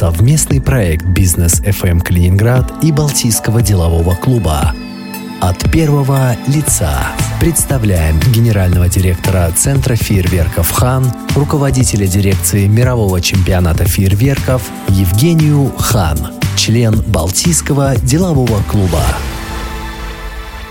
Совместный 0.00 0.62
проект 0.62 1.04
«Бизнес 1.04 1.60
FM 1.60 2.00
Калининград» 2.00 2.72
и 2.82 2.90
Балтийского 2.90 3.60
делового 3.60 4.14
клуба. 4.14 4.72
От 5.42 5.70
первого 5.70 6.38
лица 6.46 7.08
представляем 7.38 8.18
генерального 8.32 8.88
директора 8.88 9.52
Центра 9.54 9.96
фейерверков 9.96 10.70
«Хан», 10.70 11.04
руководителя 11.36 12.06
дирекции 12.06 12.66
мирового 12.66 13.20
чемпионата 13.20 13.84
фейерверков 13.84 14.62
Евгению 14.88 15.70
Хан, 15.76 16.16
член 16.56 17.02
Балтийского 17.02 17.94
делового 17.96 18.62
клуба. 18.70 19.02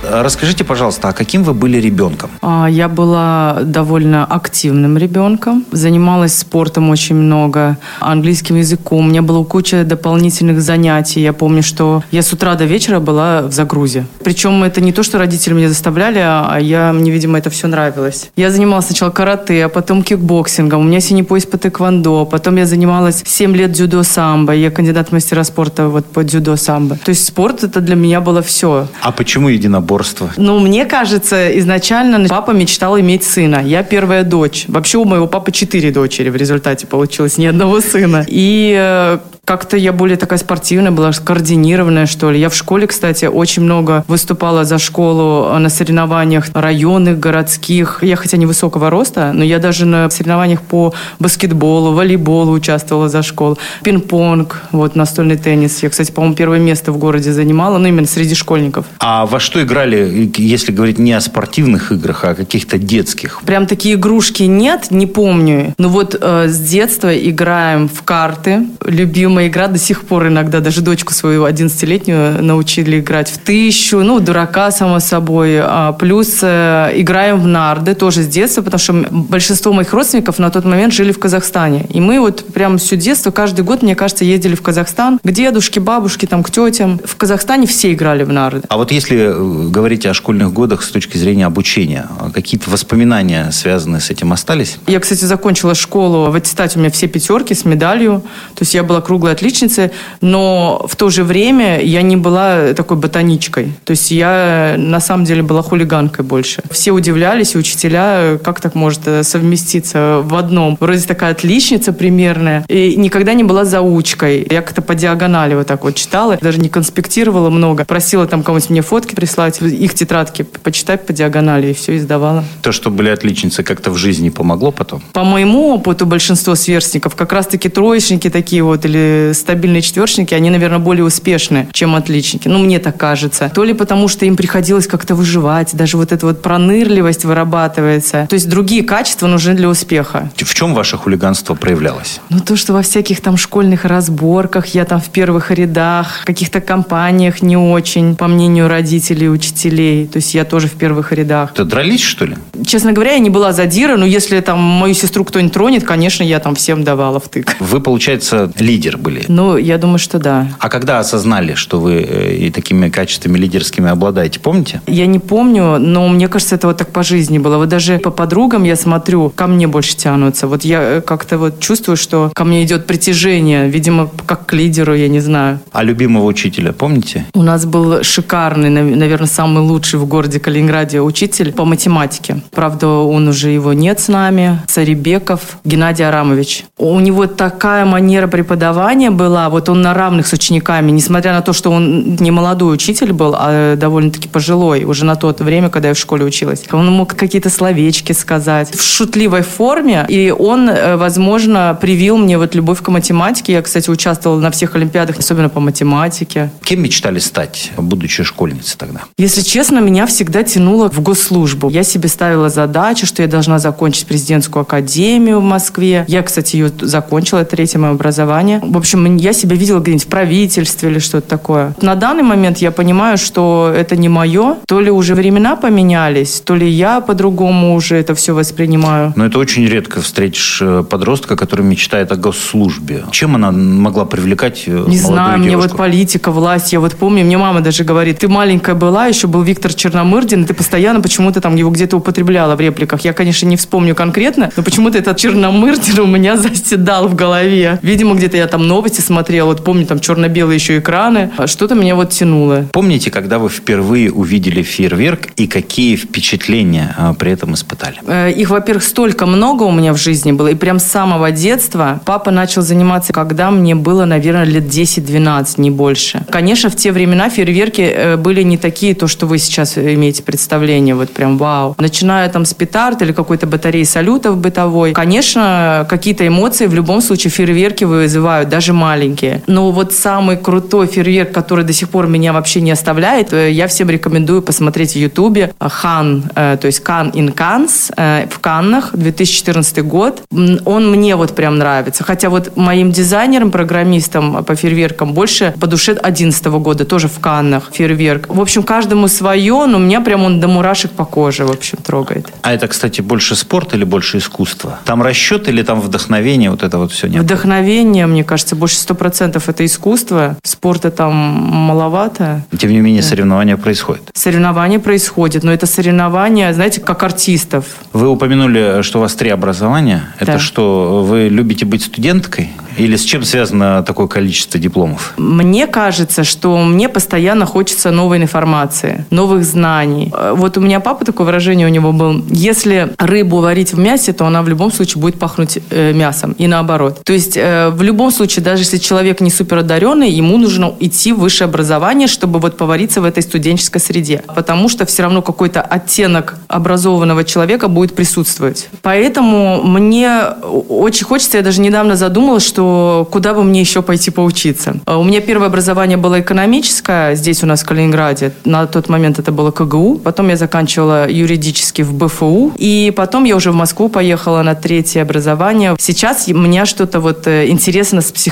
Расскажите, 0.01 0.63
пожалуйста, 0.63 1.09
а 1.09 1.13
каким 1.13 1.43
вы 1.43 1.53
были 1.53 1.77
ребенком? 1.77 2.29
А, 2.41 2.67
я 2.67 2.87
была 2.87 3.59
довольно 3.63 4.25
активным 4.25 4.97
ребенком. 4.97 5.65
Занималась 5.71 6.37
спортом 6.37 6.89
очень 6.89 7.15
много, 7.15 7.77
английским 7.99 8.55
языком. 8.55 9.05
У 9.05 9.09
меня 9.09 9.21
была 9.21 9.43
куча 9.43 9.83
дополнительных 9.83 10.61
занятий. 10.61 11.21
Я 11.21 11.33
помню, 11.33 11.63
что 11.63 12.03
я 12.11 12.21
с 12.21 12.31
утра 12.31 12.55
до 12.55 12.65
вечера 12.65 12.99
была 12.99 13.41
в 13.41 13.51
загрузе. 13.51 14.05
Причем 14.23 14.63
это 14.63 14.79
не 14.79 14.93
то, 14.93 15.03
что 15.03 15.17
родители 15.17 15.53
меня 15.53 15.67
заставляли, 15.67 16.19
а 16.19 16.57
я, 16.59 16.93
мне, 16.93 17.11
видимо, 17.11 17.37
это 17.37 17.49
все 17.49 17.67
нравилось. 17.67 18.29
Я 18.35 18.51
занималась 18.51 18.85
сначала 18.85 19.09
карате, 19.09 19.65
а 19.65 19.69
потом 19.69 20.03
кикбоксингом. 20.03 20.81
У 20.81 20.83
меня 20.83 21.01
синий 21.01 21.23
пояс 21.23 21.45
по 21.45 21.57
тэквондо. 21.57 22.25
Потом 22.25 22.55
я 22.55 22.65
занималась 22.65 23.21
7 23.25 23.55
лет 23.55 23.71
дзюдо-самбо. 23.71 24.53
Я 24.53 24.71
кандидат 24.71 25.09
в 25.09 25.11
мастера 25.11 25.43
спорта 25.43 25.89
вот 25.89 26.05
по 26.05 26.23
дзюдо-самбо. 26.23 26.97
То 27.03 27.09
есть 27.09 27.25
спорт 27.25 27.63
это 27.63 27.81
для 27.81 27.95
меня 27.95 28.21
было 28.21 28.41
все. 28.41 28.87
А 29.01 29.11
почему 29.11 29.49
единоборство? 29.49 29.88
Единоборство? 29.89 30.31
Ну, 30.37 30.59
мне 30.59 30.85
кажется, 30.85 31.57
изначально 31.59 32.27
папа 32.27 32.51
мечтал 32.51 32.99
иметь 32.99 33.23
сына. 33.23 33.61
Я 33.63 33.83
первая 33.83 34.23
дочь. 34.23 34.65
Вообще 34.67 34.97
у 34.97 35.05
моего 35.05 35.27
папы 35.27 35.51
четыре 35.51 35.91
дочери 35.91 36.29
в 36.29 36.35
результате 36.35 36.87
получилось, 36.87 37.37
ни 37.37 37.45
одного 37.45 37.81
сына. 37.81 38.25
И 38.27 38.75
э, 38.77 39.19
как-то 39.49 39.77
я 39.77 39.93
более 39.93 40.15
такая 40.15 40.37
спортивная 40.37 40.91
была, 40.91 41.11
координированная, 41.11 42.05
что 42.05 42.29
ли. 42.29 42.39
Я 42.39 42.49
в 42.49 42.55
школе, 42.55 42.85
кстати, 42.85 43.25
очень 43.25 43.63
много 43.63 44.05
выступала 44.07 44.63
за 44.63 44.77
школу 44.77 45.57
на 45.57 45.69
соревнованиях 45.69 46.49
районных, 46.53 47.19
городских. 47.19 48.03
Я 48.03 48.15
хотя 48.15 48.37
невысокого 48.37 48.91
роста, 48.91 49.31
но 49.33 49.43
я 49.43 49.57
даже 49.57 49.87
на 49.87 50.07
соревнованиях 50.11 50.61
по 50.61 50.93
баскетболу, 51.17 51.93
волейболу 51.93 52.51
участвовала 52.51 53.09
за 53.09 53.23
школу. 53.23 53.57
Пинг-понг, 53.83 54.61
вот 54.71 54.95
настольный 54.95 55.35
теннис. 55.35 55.81
Я, 55.81 55.89
кстати, 55.89 56.11
по-моему, 56.11 56.35
первое 56.35 56.59
место 56.59 56.91
в 56.91 56.99
городе 56.99 57.33
занимала, 57.33 57.79
ну, 57.79 57.87
именно 57.87 58.05
среди 58.05 58.35
школьников. 58.35 58.85
А 58.99 59.25
во 59.25 59.39
что 59.39 59.63
играли, 59.63 60.31
если 60.37 60.71
говорить 60.71 60.99
не 60.99 61.13
о 61.13 61.21
спортивных 61.21 61.91
играх, 61.91 62.23
а 62.23 62.29
о 62.29 62.35
каких-то 62.35 62.77
детских? 62.77 63.41
Прям 63.47 63.65
такие 63.65 63.95
игрушки 63.95 64.43
нет, 64.43 64.91
не 64.91 65.07
помню. 65.07 65.73
Но 65.79 65.89
вот 65.89 66.15
э, 66.21 66.47
с 66.47 66.59
детства 66.59 67.09
играем 67.17 67.89
в 67.89 68.03
карты. 68.03 68.67
Любимая 68.85 69.38
любимая 69.39 69.47
игра 69.47 69.67
до 69.67 69.79
сих 69.79 70.01
пор 70.01 70.27
иногда. 70.27 70.59
Даже 70.59 70.81
дочку 70.81 71.13
свою 71.13 71.45
11-летнюю 71.45 72.43
научили 72.43 72.99
играть 72.99 73.29
в 73.29 73.37
тысячу. 73.37 73.99
Ну, 73.99 74.19
дурака, 74.19 74.71
само 74.71 74.99
собой. 74.99 75.59
А, 75.61 75.93
плюс 75.93 76.39
э, 76.41 76.91
играем 76.95 77.39
в 77.39 77.47
нарды 77.47 77.95
тоже 77.95 78.23
с 78.23 78.27
детства, 78.27 78.61
потому 78.61 78.79
что 78.79 78.93
большинство 79.11 79.71
моих 79.73 79.93
родственников 79.93 80.39
на 80.39 80.49
тот 80.49 80.65
момент 80.65 80.93
жили 80.93 81.11
в 81.11 81.19
Казахстане. 81.19 81.85
И 81.93 82.01
мы 82.01 82.19
вот 82.19 82.45
прям 82.53 82.77
все 82.77 82.97
детство, 82.97 83.31
каждый 83.31 83.63
год, 83.63 83.81
мне 83.81 83.95
кажется, 83.95 84.25
ездили 84.25 84.55
в 84.55 84.61
Казахстан 84.61 85.19
к 85.23 85.31
дедушке, 85.31 85.79
бабушке, 85.79 86.27
там, 86.27 86.43
к 86.43 86.51
тетям. 86.51 86.99
В 87.03 87.15
Казахстане 87.15 87.65
все 87.65 87.93
играли 87.93 88.23
в 88.23 88.29
нарды. 88.29 88.61
А 88.67 88.77
вот 88.77 88.91
если 88.91 89.17
э, 89.17 89.69
говорить 89.69 90.05
о 90.05 90.13
школьных 90.13 90.51
годах 90.53 90.83
с 90.83 90.89
точки 90.89 91.17
зрения 91.17 91.45
обучения, 91.45 92.07
какие-то 92.33 92.69
воспоминания, 92.69 93.51
связанные 93.51 94.01
с 94.01 94.09
этим, 94.09 94.33
остались? 94.33 94.77
Я, 94.87 94.99
кстати, 94.99 95.25
закончила 95.25 95.75
школу. 95.75 96.29
В 96.29 96.35
аттестате 96.35 96.77
у 96.77 96.81
меня 96.81 96.91
все 96.91 97.07
пятерки 97.07 97.53
с 97.53 97.65
медалью. 97.65 98.21
То 98.55 98.63
есть 98.63 98.73
я 98.73 98.83
была 98.83 99.01
круглая 99.01 99.28
круглой 99.29 99.33
отличницей, 99.33 99.91
но 100.21 100.85
в 100.87 100.95
то 100.95 101.09
же 101.09 101.23
время 101.23 101.81
я 101.81 102.01
не 102.01 102.17
была 102.17 102.73
такой 102.73 102.97
ботаничкой. 102.97 103.73
То 103.85 103.91
есть 103.91 104.11
я 104.11 104.75
на 104.77 104.99
самом 104.99 105.25
деле 105.25 105.43
была 105.43 105.61
хулиганкой 105.61 106.25
больше. 106.25 106.61
Все 106.71 106.91
удивлялись, 106.91 107.55
и 107.55 107.57
учителя, 107.57 108.37
как 108.43 108.61
так 108.61 108.75
может 108.75 109.01
э, 109.05 109.23
совместиться 109.23 110.21
в 110.23 110.35
одном. 110.35 110.77
Вроде 110.79 111.05
такая 111.05 111.31
отличница 111.31 111.93
примерная, 111.93 112.65
и 112.67 112.95
никогда 112.95 113.33
не 113.33 113.43
была 113.43 113.65
заучкой. 113.65 114.47
Я 114.49 114.61
как-то 114.61 114.81
по 114.81 114.95
диагонали 114.95 115.55
вот 115.55 115.67
так 115.67 115.83
вот 115.83 115.95
читала, 115.95 116.37
даже 116.41 116.59
не 116.59 116.69
конспектировала 116.69 117.49
много. 117.49 117.85
Просила 117.85 118.25
там 118.25 118.43
кому-нибудь 118.43 118.69
мне 118.69 118.81
фотки 118.81 119.15
прислать, 119.15 119.61
их 119.61 119.93
тетрадки 119.93 120.43
почитать 120.63 121.05
по 121.05 121.13
диагонали, 121.13 121.67
и 121.67 121.73
все 121.73 121.97
издавала. 121.97 122.43
То, 122.61 122.71
что 122.71 122.89
были 122.89 123.09
отличницы, 123.09 123.63
как-то 123.63 123.91
в 123.91 123.97
жизни 123.97 124.29
помогло 124.29 124.71
потом? 124.71 125.01
По 125.13 125.23
моему 125.23 125.73
опыту 125.73 126.05
большинство 126.05 126.55
сверстников 126.55 127.15
как 127.15 127.33
раз-таки 127.33 127.69
троечники 127.69 128.29
такие 128.29 128.63
вот, 128.63 128.85
или 128.85 129.18
стабильные 129.33 129.81
четверочники, 129.81 130.33
они, 130.33 130.49
наверное, 130.49 130.79
более 130.79 131.03
успешны, 131.03 131.67
чем 131.71 131.95
отличники. 131.95 132.47
Ну, 132.47 132.59
мне 132.59 132.79
так 132.79 132.97
кажется. 132.97 133.51
То 133.53 133.63
ли 133.63 133.73
потому, 133.73 134.07
что 134.07 134.25
им 134.25 134.35
приходилось 134.35 134.87
как-то 134.87 135.15
выживать, 135.15 135.75
даже 135.75 135.97
вот 135.97 136.11
эта 136.11 136.25
вот 136.25 136.41
пронырливость 136.41 137.25
вырабатывается. 137.25 138.27
То 138.29 138.35
есть 138.35 138.49
другие 138.49 138.83
качества 138.83 139.27
нужны 139.27 139.53
для 139.53 139.69
успеха. 139.69 140.29
В 140.35 140.53
чем 140.53 140.73
ваше 140.73 140.97
хулиганство 140.97 141.55
проявлялось? 141.55 142.19
Ну, 142.29 142.39
то, 142.39 142.55
что 142.55 142.73
во 142.73 142.81
всяких 142.81 143.21
там 143.21 143.37
школьных 143.37 143.85
разборках, 143.85 144.67
я 144.67 144.85
там 144.85 145.01
в 145.01 145.09
первых 145.09 145.51
рядах, 145.51 146.21
в 146.21 146.25
каких-то 146.25 146.61
компаниях 146.61 147.41
не 147.41 147.57
очень, 147.57 148.15
по 148.15 148.27
мнению 148.27 148.67
родителей 148.67 149.29
учителей. 149.29 150.07
То 150.07 150.17
есть 150.17 150.33
я 150.33 150.45
тоже 150.45 150.67
в 150.67 150.73
первых 150.73 151.11
рядах. 151.11 151.51
Это 151.53 151.65
дрались, 151.65 152.01
что 152.01 152.25
ли? 152.25 152.35
Честно 152.65 152.91
говоря, 152.93 153.13
я 153.13 153.19
не 153.19 153.29
была 153.29 153.51
задира, 153.51 153.97
но 153.97 154.05
если 154.05 154.39
там 154.41 154.59
мою 154.59 154.93
сестру 154.93 155.23
кто-нибудь 155.23 155.53
тронет, 155.53 155.83
конечно, 155.83 156.23
я 156.23 156.39
там 156.39 156.55
всем 156.55 156.83
давала 156.83 157.19
втык. 157.19 157.55
Вы, 157.59 157.81
получается, 157.81 158.51
лидер 158.59 158.97
были 158.97 159.08
были? 159.09 159.25
Ну, 159.27 159.57
я 159.57 159.77
думаю, 159.77 159.99
что 159.99 160.19
да. 160.19 160.47
А 160.59 160.69
когда 160.69 160.99
осознали, 160.99 161.55
что 161.55 161.79
вы 161.79 161.93
э, 161.93 162.35
и 162.35 162.51
такими 162.51 162.89
качествами 162.89 163.37
лидерскими 163.37 163.89
обладаете, 163.89 164.39
помните? 164.39 164.81
Я 164.87 165.07
не 165.07 165.19
помню, 165.19 165.77
но 165.79 166.07
мне 166.07 166.27
кажется, 166.27 166.55
это 166.55 166.67
вот 166.67 166.77
так 166.77 166.89
по 166.89 167.03
жизни 167.03 167.39
было. 167.39 167.57
Вот 167.57 167.69
даже 167.69 167.97
по 167.99 168.11
подругам 168.11 168.63
я 168.63 168.75
смотрю, 168.75 169.29
ко 169.29 169.47
мне 169.47 169.67
больше 169.67 169.95
тянутся. 169.95 170.47
Вот 170.47 170.63
я 170.63 170.81
э, 170.81 171.01
как-то 171.01 171.37
вот 171.37 171.59
чувствую, 171.59 171.97
что 171.97 172.31
ко 172.35 172.43
мне 172.43 172.63
идет 172.63 172.85
притяжение, 172.85 173.67
видимо, 173.67 174.09
как 174.25 174.45
к 174.45 174.53
лидеру, 174.53 174.93
я 174.93 175.07
не 175.07 175.19
знаю. 175.19 175.59
А 175.71 175.83
любимого 175.83 176.25
учителя 176.25 176.71
помните? 176.73 177.25
У 177.33 177.43
нас 177.43 177.65
был 177.65 178.03
шикарный, 178.03 178.69
наверное, 178.69 179.27
самый 179.27 179.63
лучший 179.63 179.99
в 179.99 180.05
городе 180.05 180.39
Калининграде 180.39 181.01
учитель 181.01 181.51
по 181.51 181.65
математике. 181.65 182.41
Правда, 182.51 182.87
он 182.87 183.27
уже 183.27 183.49
его 183.49 183.73
нет 183.73 183.99
с 183.99 184.07
нами. 184.07 184.59
Царибеков 184.67 185.57
Геннадий 185.63 186.07
Арамович. 186.07 186.65
У 186.77 186.99
него 186.99 187.27
такая 187.27 187.85
манера 187.85 188.27
преподавания, 188.27 188.88
воспитание 188.89 189.11
была, 189.11 189.49
вот 189.49 189.69
он 189.69 189.81
на 189.81 189.93
равных 189.93 190.25
с 190.25 190.33
учениками, 190.33 190.91
несмотря 190.91 191.33
на 191.33 191.41
то, 191.41 191.53
что 191.53 191.69
он 191.69 192.15
не 192.15 192.31
молодой 192.31 192.73
учитель 192.73 193.13
был, 193.13 193.35
а 193.37 193.75
довольно-таки 193.75 194.27
пожилой, 194.27 194.83
уже 194.83 195.05
на 195.05 195.15
то 195.15 195.35
время, 195.39 195.69
когда 195.69 195.89
я 195.89 195.93
в 195.93 195.97
школе 195.97 196.25
училась. 196.25 196.63
Он 196.71 196.91
мог 196.91 197.13
какие-то 197.15 197.49
словечки 197.51 198.13
сказать 198.13 198.75
в 198.75 198.81
шутливой 198.81 199.43
форме, 199.43 200.05
и 200.09 200.31
он, 200.31 200.69
э, 200.69 200.97
возможно, 200.97 201.77
привил 201.79 202.17
мне 202.17 202.37
вот 202.39 202.55
любовь 202.55 202.81
к 202.81 202.89
математике. 202.89 203.53
Я, 203.53 203.61
кстати, 203.61 203.91
участвовала 203.91 204.39
на 204.39 204.49
всех 204.49 204.75
олимпиадах, 204.75 205.19
особенно 205.19 205.49
по 205.49 205.59
математике. 205.59 206.49
Кем 206.63 206.81
мечтали 206.81 207.19
стать, 207.19 207.71
будучи 207.77 208.23
школьницей 208.23 208.75
тогда? 208.77 209.01
Если 209.19 209.41
честно, 209.41 209.81
меня 209.81 210.05
всегда 210.07 210.43
тянуло 210.43 210.89
в 210.89 210.99
госслужбу. 211.01 211.69
Я 211.69 211.83
себе 211.83 212.09
ставила 212.09 212.49
задачу, 212.49 213.05
что 213.05 213.21
я 213.21 213.27
должна 213.27 213.59
закончить 213.59 214.07
президентскую 214.07 214.61
академию 214.61 215.39
в 215.39 215.43
Москве. 215.43 216.05
Я, 216.07 216.23
кстати, 216.23 216.55
ее 216.55 216.71
закончила, 216.81 217.39
это 217.39 217.51
третье 217.51 217.77
мое 217.77 217.91
образование. 217.91 218.59
В 218.63 218.78
общем, 218.79 218.99
общем, 218.99 219.15
я 219.17 219.33
себя 219.33 219.55
видела 219.55 219.79
где-нибудь 219.79 220.05
в 220.05 220.07
правительстве 220.07 220.89
или 220.89 220.99
что-то 220.99 221.27
такое. 221.27 221.73
На 221.81 221.95
данный 221.95 222.23
момент 222.23 222.57
я 222.59 222.71
понимаю, 222.71 223.17
что 223.17 223.71
это 223.75 223.95
не 223.95 224.09
мое. 224.09 224.57
То 224.67 224.79
ли 224.79 224.91
уже 224.91 225.15
времена 225.15 225.55
поменялись, 225.55 226.41
то 226.41 226.55
ли 226.55 226.67
я 226.67 227.01
по-другому 227.01 227.75
уже 227.75 227.95
это 227.95 228.15
все 228.15 228.33
воспринимаю. 228.33 229.13
Но 229.15 229.25
это 229.25 229.39
очень 229.39 229.67
редко 229.67 230.01
встретишь 230.01 230.59
э, 230.61 230.83
подростка, 230.89 231.35
который 231.35 231.65
мечтает 231.65 232.11
о 232.11 232.15
госслужбе. 232.15 233.03
Чем 233.11 233.35
она 233.35 233.51
могла 233.51 234.05
привлекать 234.05 234.63
э, 234.67 234.85
Не 234.87 234.97
знаю, 234.97 235.39
девушку? 235.39 235.45
мне 235.45 235.57
вот 235.57 235.77
политика, 235.77 236.31
власть. 236.31 236.73
Я 236.73 236.79
вот 236.79 236.95
помню, 236.95 237.23
мне 237.23 237.37
мама 237.37 237.61
даже 237.61 237.83
говорит, 237.83 238.19
ты 238.19 238.27
маленькая 238.27 238.75
была, 238.75 239.07
еще 239.07 239.27
был 239.27 239.41
Виктор 239.41 239.73
Черномырдин, 239.73 240.45
ты 240.45 240.53
постоянно 240.53 241.01
почему-то 241.01 241.41
там 241.41 241.55
его 241.55 241.69
где-то 241.69 241.97
употребляла 241.97 242.55
в 242.55 242.61
репликах. 242.61 243.01
Я, 243.01 243.13
конечно, 243.13 243.45
не 243.47 243.55
вспомню 243.55 243.95
конкретно, 243.95 244.49
но 244.55 244.63
почему-то 244.63 244.97
этот 244.97 245.17
Черномырдин 245.17 245.99
у 245.99 246.07
меня 246.07 246.37
заседал 246.37 247.07
в 247.07 247.15
голове. 247.15 247.79
Видимо, 247.81 248.15
где-то 248.15 248.37
я 248.37 248.47
там 248.47 248.67
новости 248.69 249.01
смотрела, 249.01 249.47
вот 249.47 249.63
помню, 249.63 249.85
там 249.85 249.99
черно-белые 249.99 250.55
еще 250.55 250.77
экраны, 250.77 251.31
а 251.37 251.47
что-то 251.47 251.75
меня 251.75 251.95
вот 251.95 252.11
тянуло. 252.11 252.65
Помните, 252.71 253.11
когда 253.11 253.39
вы 253.39 253.49
впервые 253.49 254.11
увидели 254.11 254.61
фейерверк 254.61 255.29
и 255.35 255.47
какие 255.47 255.95
впечатления 255.95 256.95
а, 256.97 257.13
при 257.13 257.31
этом 257.31 257.53
испытали? 257.55 257.97
Э, 258.05 258.31
их, 258.31 258.49
во-первых, 258.51 258.83
столько 258.83 259.25
много 259.25 259.63
у 259.63 259.71
меня 259.71 259.91
в 259.93 259.97
жизни 259.97 260.31
было, 260.31 260.49
и 260.49 260.55
прям 260.55 260.79
с 260.79 260.83
самого 260.83 261.31
детства 261.31 261.99
папа 262.05 262.31
начал 262.31 262.61
заниматься, 262.61 263.11
когда 263.11 263.49
мне 263.51 263.75
было, 263.75 264.05
наверное, 264.05 264.45
лет 264.45 264.65
10-12, 264.65 265.55
не 265.57 265.71
больше. 265.71 266.21
Конечно, 266.29 266.69
в 266.69 266.75
те 266.75 266.91
времена 266.91 267.29
фейерверки 267.29 267.81
э, 267.81 268.17
были 268.17 268.43
не 268.43 268.57
такие, 268.57 268.93
то, 268.93 269.07
что 269.07 269.25
вы 269.25 269.39
сейчас 269.39 269.77
имеете 269.77 270.21
представление, 270.23 270.93
вот 270.93 271.09
прям 271.09 271.37
вау. 271.37 271.75
Начиная 271.79 272.29
там 272.29 272.45
с 272.45 272.53
петард 272.53 273.01
или 273.01 273.13
какой-то 273.13 273.47
батареи 273.47 273.83
салютов 273.83 274.37
бытовой, 274.37 274.93
конечно, 274.93 275.87
какие-то 275.89 276.27
эмоции 276.27 276.67
в 276.67 276.73
любом 276.75 277.01
случае 277.01 277.31
фейерверки 277.31 277.85
вызывают, 277.85 278.49
даже 278.59 278.73
маленькие. 278.73 279.41
Но 279.47 279.71
вот 279.71 279.93
самый 279.93 280.35
крутой 280.35 280.87
фейерверк, 280.87 281.31
который 281.31 281.63
до 281.63 281.71
сих 281.71 281.87
пор 281.87 282.07
меня 282.07 282.33
вообще 282.33 282.59
не 282.59 282.71
оставляет, 282.71 283.31
э, 283.31 283.51
я 283.51 283.67
всем 283.67 283.89
рекомендую 283.89 284.41
посмотреть 284.41 284.93
в 284.93 284.95
Ютубе 284.97 285.53
Хан, 285.59 286.25
э, 286.35 286.57
то 286.59 286.67
есть 286.67 286.81
Кан 286.81 287.09
in 287.11 287.33
Cannes 287.33 288.27
в 288.27 288.39
Каннах, 288.39 288.89
2014 288.93 289.79
год. 289.79 290.21
Он 290.65 290.91
мне 290.91 291.15
вот 291.15 291.35
прям 291.35 291.57
нравится. 291.57 292.03
Хотя 292.03 292.29
вот 292.29 292.57
моим 292.57 292.91
дизайнером, 292.91 293.49
программистом 293.51 294.43
по 294.43 294.55
фейерверкам 294.55 295.13
больше 295.13 295.53
по 295.57 295.67
душе 295.67 295.93
2011 295.93 296.59
года, 296.59 296.83
тоже 296.83 297.07
в 297.07 297.19
Каннах 297.19 297.71
фейерверк. 297.71 298.25
В 298.27 298.41
общем, 298.41 298.63
каждому 298.63 299.07
свое, 299.07 299.65
но 299.67 299.77
меня 299.77 300.01
прям 300.01 300.23
он 300.23 300.41
до 300.41 300.49
мурашек 300.49 300.91
по 300.91 301.05
коже, 301.05 301.45
в 301.45 301.51
общем, 301.51 301.77
трогает. 301.77 302.27
А 302.41 302.51
это, 302.51 302.67
кстати, 302.67 302.99
больше 302.99 303.35
спорт 303.35 303.73
или 303.73 303.85
больше 303.85 304.17
искусство? 304.17 304.79
Там 304.83 305.01
расчет 305.01 305.47
или 305.47 305.63
там 305.63 305.79
вдохновение, 305.79 306.51
вот 306.51 306.63
это 306.63 306.77
вот 306.77 306.91
все 306.91 307.07
нет? 307.07 307.23
Вдохновение, 307.23 308.05
мне 308.09 308.23
кажется, 308.23 308.48
больше 308.55 308.77
сто 308.77 308.95
процентов 308.95 309.49
это 309.49 309.65
искусство. 309.65 310.37
Спорта 310.43 310.91
там 310.91 311.13
маловато. 311.13 312.43
Тем 312.57 312.71
не 312.71 312.79
менее, 312.79 313.01
да. 313.01 313.07
соревнования 313.07 313.57
происходят. 313.57 314.03
Соревнования 314.13 314.79
происходят, 314.79 315.43
но 315.43 315.51
это 315.51 315.65
соревнования, 315.65 316.53
знаете, 316.53 316.81
как 316.81 317.03
артистов. 317.03 317.65
Вы 317.93 318.07
упомянули, 318.09 318.81
что 318.81 318.99
у 318.99 319.01
вас 319.01 319.13
три 319.15 319.29
образования. 319.29 320.13
Это 320.19 320.33
да. 320.33 320.39
что, 320.39 321.03
вы 321.07 321.29
любите 321.29 321.65
быть 321.65 321.83
студенткой? 321.83 322.51
Или 322.77 322.95
с 322.95 323.01
чем 323.01 323.23
связано 323.23 323.83
такое 323.83 324.07
количество 324.07 324.59
дипломов? 324.59 325.13
Мне 325.17 325.67
кажется, 325.67 326.23
что 326.23 326.57
мне 326.57 326.87
постоянно 326.87 327.45
хочется 327.45 327.91
новой 327.91 328.17
информации, 328.19 329.05
новых 329.09 329.43
знаний. 329.43 330.13
Вот 330.33 330.57
у 330.57 330.61
меня 330.61 330.79
папа, 330.79 331.03
такое 331.03 331.25
выражение 331.25 331.67
у 331.67 331.69
него 331.69 331.91
было, 331.91 332.23
если 332.29 332.93
рыбу 332.97 333.39
варить 333.39 333.73
в 333.73 333.79
мясе, 333.79 334.13
то 334.13 334.25
она 334.25 334.41
в 334.43 334.47
любом 334.47 334.71
случае 334.71 335.01
будет 335.01 335.19
пахнуть 335.19 335.59
э, 335.69 335.93
мясом. 335.93 336.31
И 336.33 336.47
наоборот. 336.47 337.01
То 337.03 337.11
есть 337.11 337.35
э, 337.35 337.69
в 337.69 337.81
любом 337.81 338.11
случае, 338.11 338.38
даже 338.39 338.63
если 338.63 338.77
человек 338.77 339.21
не 339.21 339.29
супер 339.29 339.59
одаренный, 339.59 340.09
ему 340.09 340.37
нужно 340.37 340.73
идти 340.79 341.13
в 341.13 341.19
высшее 341.19 341.47
образование, 341.47 342.07
чтобы 342.07 342.39
вот 342.39 342.57
повариться 342.57 343.01
в 343.01 343.05
этой 343.05 343.23
студенческой 343.23 343.79
среде. 343.79 344.23
Потому 344.35 344.69
что 344.69 344.85
все 344.85 345.03
равно 345.03 345.21
какой-то 345.21 345.61
оттенок 345.61 346.37
образованного 346.47 347.23
человека 347.23 347.67
будет 347.67 347.95
присутствовать. 347.95 348.69
Поэтому 348.81 349.63
мне 349.63 350.21
очень 350.69 351.05
хочется, 351.05 351.37
я 351.37 351.43
даже 351.43 351.61
недавно 351.61 351.95
задумалась, 351.95 352.45
что 352.45 353.07
куда 353.11 353.33
бы 353.33 353.43
мне 353.43 353.61
еще 353.61 353.81
пойти 353.81 354.11
поучиться. 354.11 354.75
А 354.85 354.97
у 354.97 355.03
меня 355.03 355.21
первое 355.21 355.47
образование 355.47 355.97
было 355.97 356.19
экономическое, 356.21 357.15
здесь 357.15 357.43
у 357.43 357.47
нас 357.47 357.61
в 357.63 357.65
Калининграде. 357.65 358.31
На 358.45 358.65
тот 358.67 358.89
момент 358.89 359.19
это 359.19 359.31
было 359.31 359.51
КГУ. 359.51 359.99
Потом 360.03 360.29
я 360.29 360.37
заканчивала 360.37 361.09
юридически 361.09 361.81
в 361.81 361.93
БФУ. 361.93 362.53
И 362.57 362.93
потом 362.95 363.23
я 363.25 363.35
уже 363.35 363.51
в 363.51 363.55
Москву 363.55 363.89
поехала 363.89 364.41
на 364.43 364.55
третье 364.55 365.01
образование. 365.01 365.75
Сейчас 365.79 366.27
меня 366.27 366.65
что-то 366.65 366.99
вот 366.99 367.27
э, 367.27 367.47
интересно 367.47 368.01
с 368.01 368.11
психологией. 368.11 368.28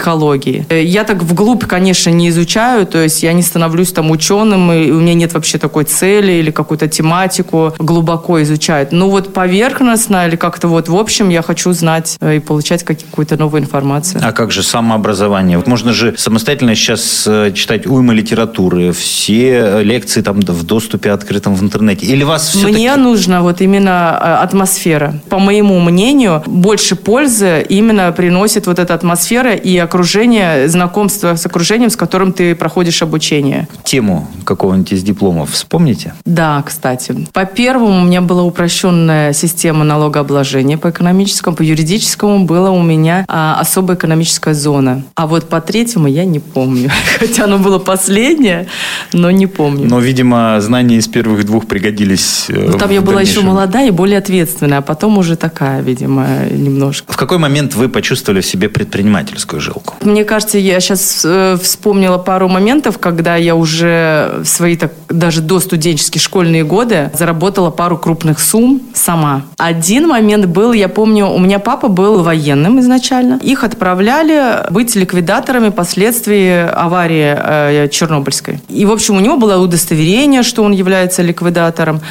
Э, 0.70 0.84
я 0.84 1.04
так 1.04 1.24
вглубь, 1.24 1.66
конечно, 1.66 2.10
не 2.10 2.30
изучаю, 2.30 2.86
то 2.86 3.02
есть 3.02 3.24
я 3.24 3.34
не 3.34 3.42
становлюсь 3.42 3.92
там 3.92 4.12
ученым, 4.12 4.72
и 4.72 4.92
у 4.92 5.00
меня 5.00 5.14
нет 5.14 5.34
вообще 5.34 5.58
такой 5.58 5.84
цели 5.86 6.34
или 6.34 6.52
какую-то 6.52 6.88
тематику 6.88 7.74
глубоко 7.80 8.42
изучать. 8.44 8.92
Ну 8.92 9.10
вот 9.10 9.34
поверхностно 9.34 10.28
или 10.28 10.36
как-то 10.36 10.68
вот 10.68 10.90
в 10.90 10.96
общем 10.96 11.30
я 11.30 11.42
хочу 11.42 11.72
знать 11.74 12.18
э, 12.22 12.38
и 12.38 12.40
получать 12.40 12.84
какую-то 12.84 13.38
новую 13.38 13.62
информацию. 13.62 14.22
А 14.24 14.32
как 14.32 14.52
же 14.52 14.64
самообразование? 14.64 15.58
Вот 15.58 15.68
можно 15.68 15.94
же 15.94 16.16
самостоятельно 16.18 16.76
сейчас 16.76 17.26
э, 17.28 17.52
читать 17.54 17.86
уйма 17.88 18.14
литературы, 18.14 18.92
все 18.92 19.82
лекции 19.84 20.22
там 20.22 20.40
в 20.40 20.64
доступе 20.64 21.12
открытом 21.12 21.56
в 21.56 21.64
интернете. 21.64 22.06
Или 22.06 22.24
вас 22.24 22.50
все 22.50 22.68
Мне 22.68 22.96
нужна 22.96 23.42
вот 23.42 23.62
именно 23.62 24.42
атмосфера. 24.42 25.20
По 25.30 25.40
моему 25.40 25.80
мнению, 25.80 26.44
больше 26.46 26.96
пользы 26.96 27.66
именно 27.68 28.12
приносит 28.12 28.68
вот 28.68 28.80
эта 28.80 28.94
атмосфера 28.94 29.54
и 29.54 29.78
окружение, 29.88 30.68
знакомство 30.68 31.36
с 31.36 31.45
окружением, 31.45 31.89
с 31.89 31.95
которым 31.95 32.34
ты 32.34 32.56
проходишь 32.56 33.01
обучение. 33.01 33.68
Тему 33.84 34.28
какого-нибудь 34.44 34.94
из 34.94 35.04
дипломов 35.04 35.51
вспомните? 35.51 36.13
Да, 36.25 36.63
кстати. 36.66 37.16
По 37.34 37.45
первому 37.45 38.01
у 38.01 38.06
меня 38.06 38.22
была 38.22 38.44
упрощенная 38.44 39.34
система 39.34 39.84
налогообложения 39.84 40.78
по 40.78 40.89
экономическому, 40.89 41.56
по 41.56 41.63
юридическому 41.63 42.45
было 42.45 42.69
у 42.69 42.81
меня 42.84 43.25
а, 43.28 43.57
особая 43.60 43.98
экономическая 43.98 44.28
экономическая 44.28 44.54
зона. 44.54 45.04
А 45.16 45.28
вот 45.28 45.50
по 45.50 45.62
третьему 45.62 46.07
я 46.07 46.25
не 46.25 46.40
помню. 46.40 46.90
Хотя 47.19 47.45
оно 47.45 47.57
было 47.57 47.80
последнее, 47.80 48.68
но 49.13 49.31
не 49.31 49.48
помню. 49.48 49.88
Но, 49.88 50.00
видимо, 50.00 50.60
знания 50.62 50.98
из 50.98 51.07
первых 51.07 51.45
двух 51.45 51.68
пригодились. 51.68 52.45
Э, 52.50 52.69
ну, 52.72 52.78
там 52.78 52.92
я 52.92 53.01
была 53.01 53.22
еще 53.22 53.42
молодая 53.42 53.88
и 53.88 53.92
более 53.92 54.18
ответственная, 54.18 54.80
а 54.80 54.81
потом 54.81 55.18
уже 55.18 55.36
такая, 55.36 55.81
видимо, 55.81 56.28
немножко. 56.51 57.12
В 57.12 57.18
какой 57.18 57.38
момент 57.38 57.75
вы 57.75 57.90
почувствовали 57.90 58.42
в 58.42 58.45
себе 58.45 58.69
предпринимательскую 58.69 59.62
жилку? 59.68 59.96
Мне 60.02 60.24
кажется, 60.24 60.58
я 60.58 60.80
сейчас 60.80 61.24
э, 61.25 61.58
вспомнила 61.62 62.18
пару 62.18 62.48
моментов, 62.48 62.98
когда 62.98 63.36
я 63.36 63.56
уже 63.56 64.40
в 64.44 64.46
свои 64.46 64.75
так, 64.75 64.94
даже 65.10 65.42
до 65.42 65.60
студенческие 65.60 66.22
школьные 66.22 66.64
годы 66.64 67.12
заработала 67.14 67.69
пару 67.69 67.98
крупных 67.98 68.40
сумм 68.40 68.81
сама. 68.94 69.44
Один 69.58 70.08
момент 70.08 70.46
был, 70.46 70.74
я 70.74 70.88
помню, 70.88 71.28
у 71.28 71.40
меня 71.40 71.60
папа 71.60 71.88
был 71.88 72.24
военным 72.24 72.80
изначально. 72.80 73.40
Их 73.44 73.64
отправляли 73.64 74.72
быть 74.72 74.96
ликвидаторами 74.96 75.69
последствий 75.69 76.66
аварии 76.66 77.36
э, 77.38 77.90
Чернобыльской. 77.90 78.62
И, 78.69 78.86
в 78.86 78.92
общем, 78.92 79.18
у 79.18 79.19
него 79.19 79.38
было 79.38 79.62
удостоверение, 79.62 80.44
что 80.44 80.64
он 80.64 80.72
является 80.72 81.22
ликвидатором 81.22 82.02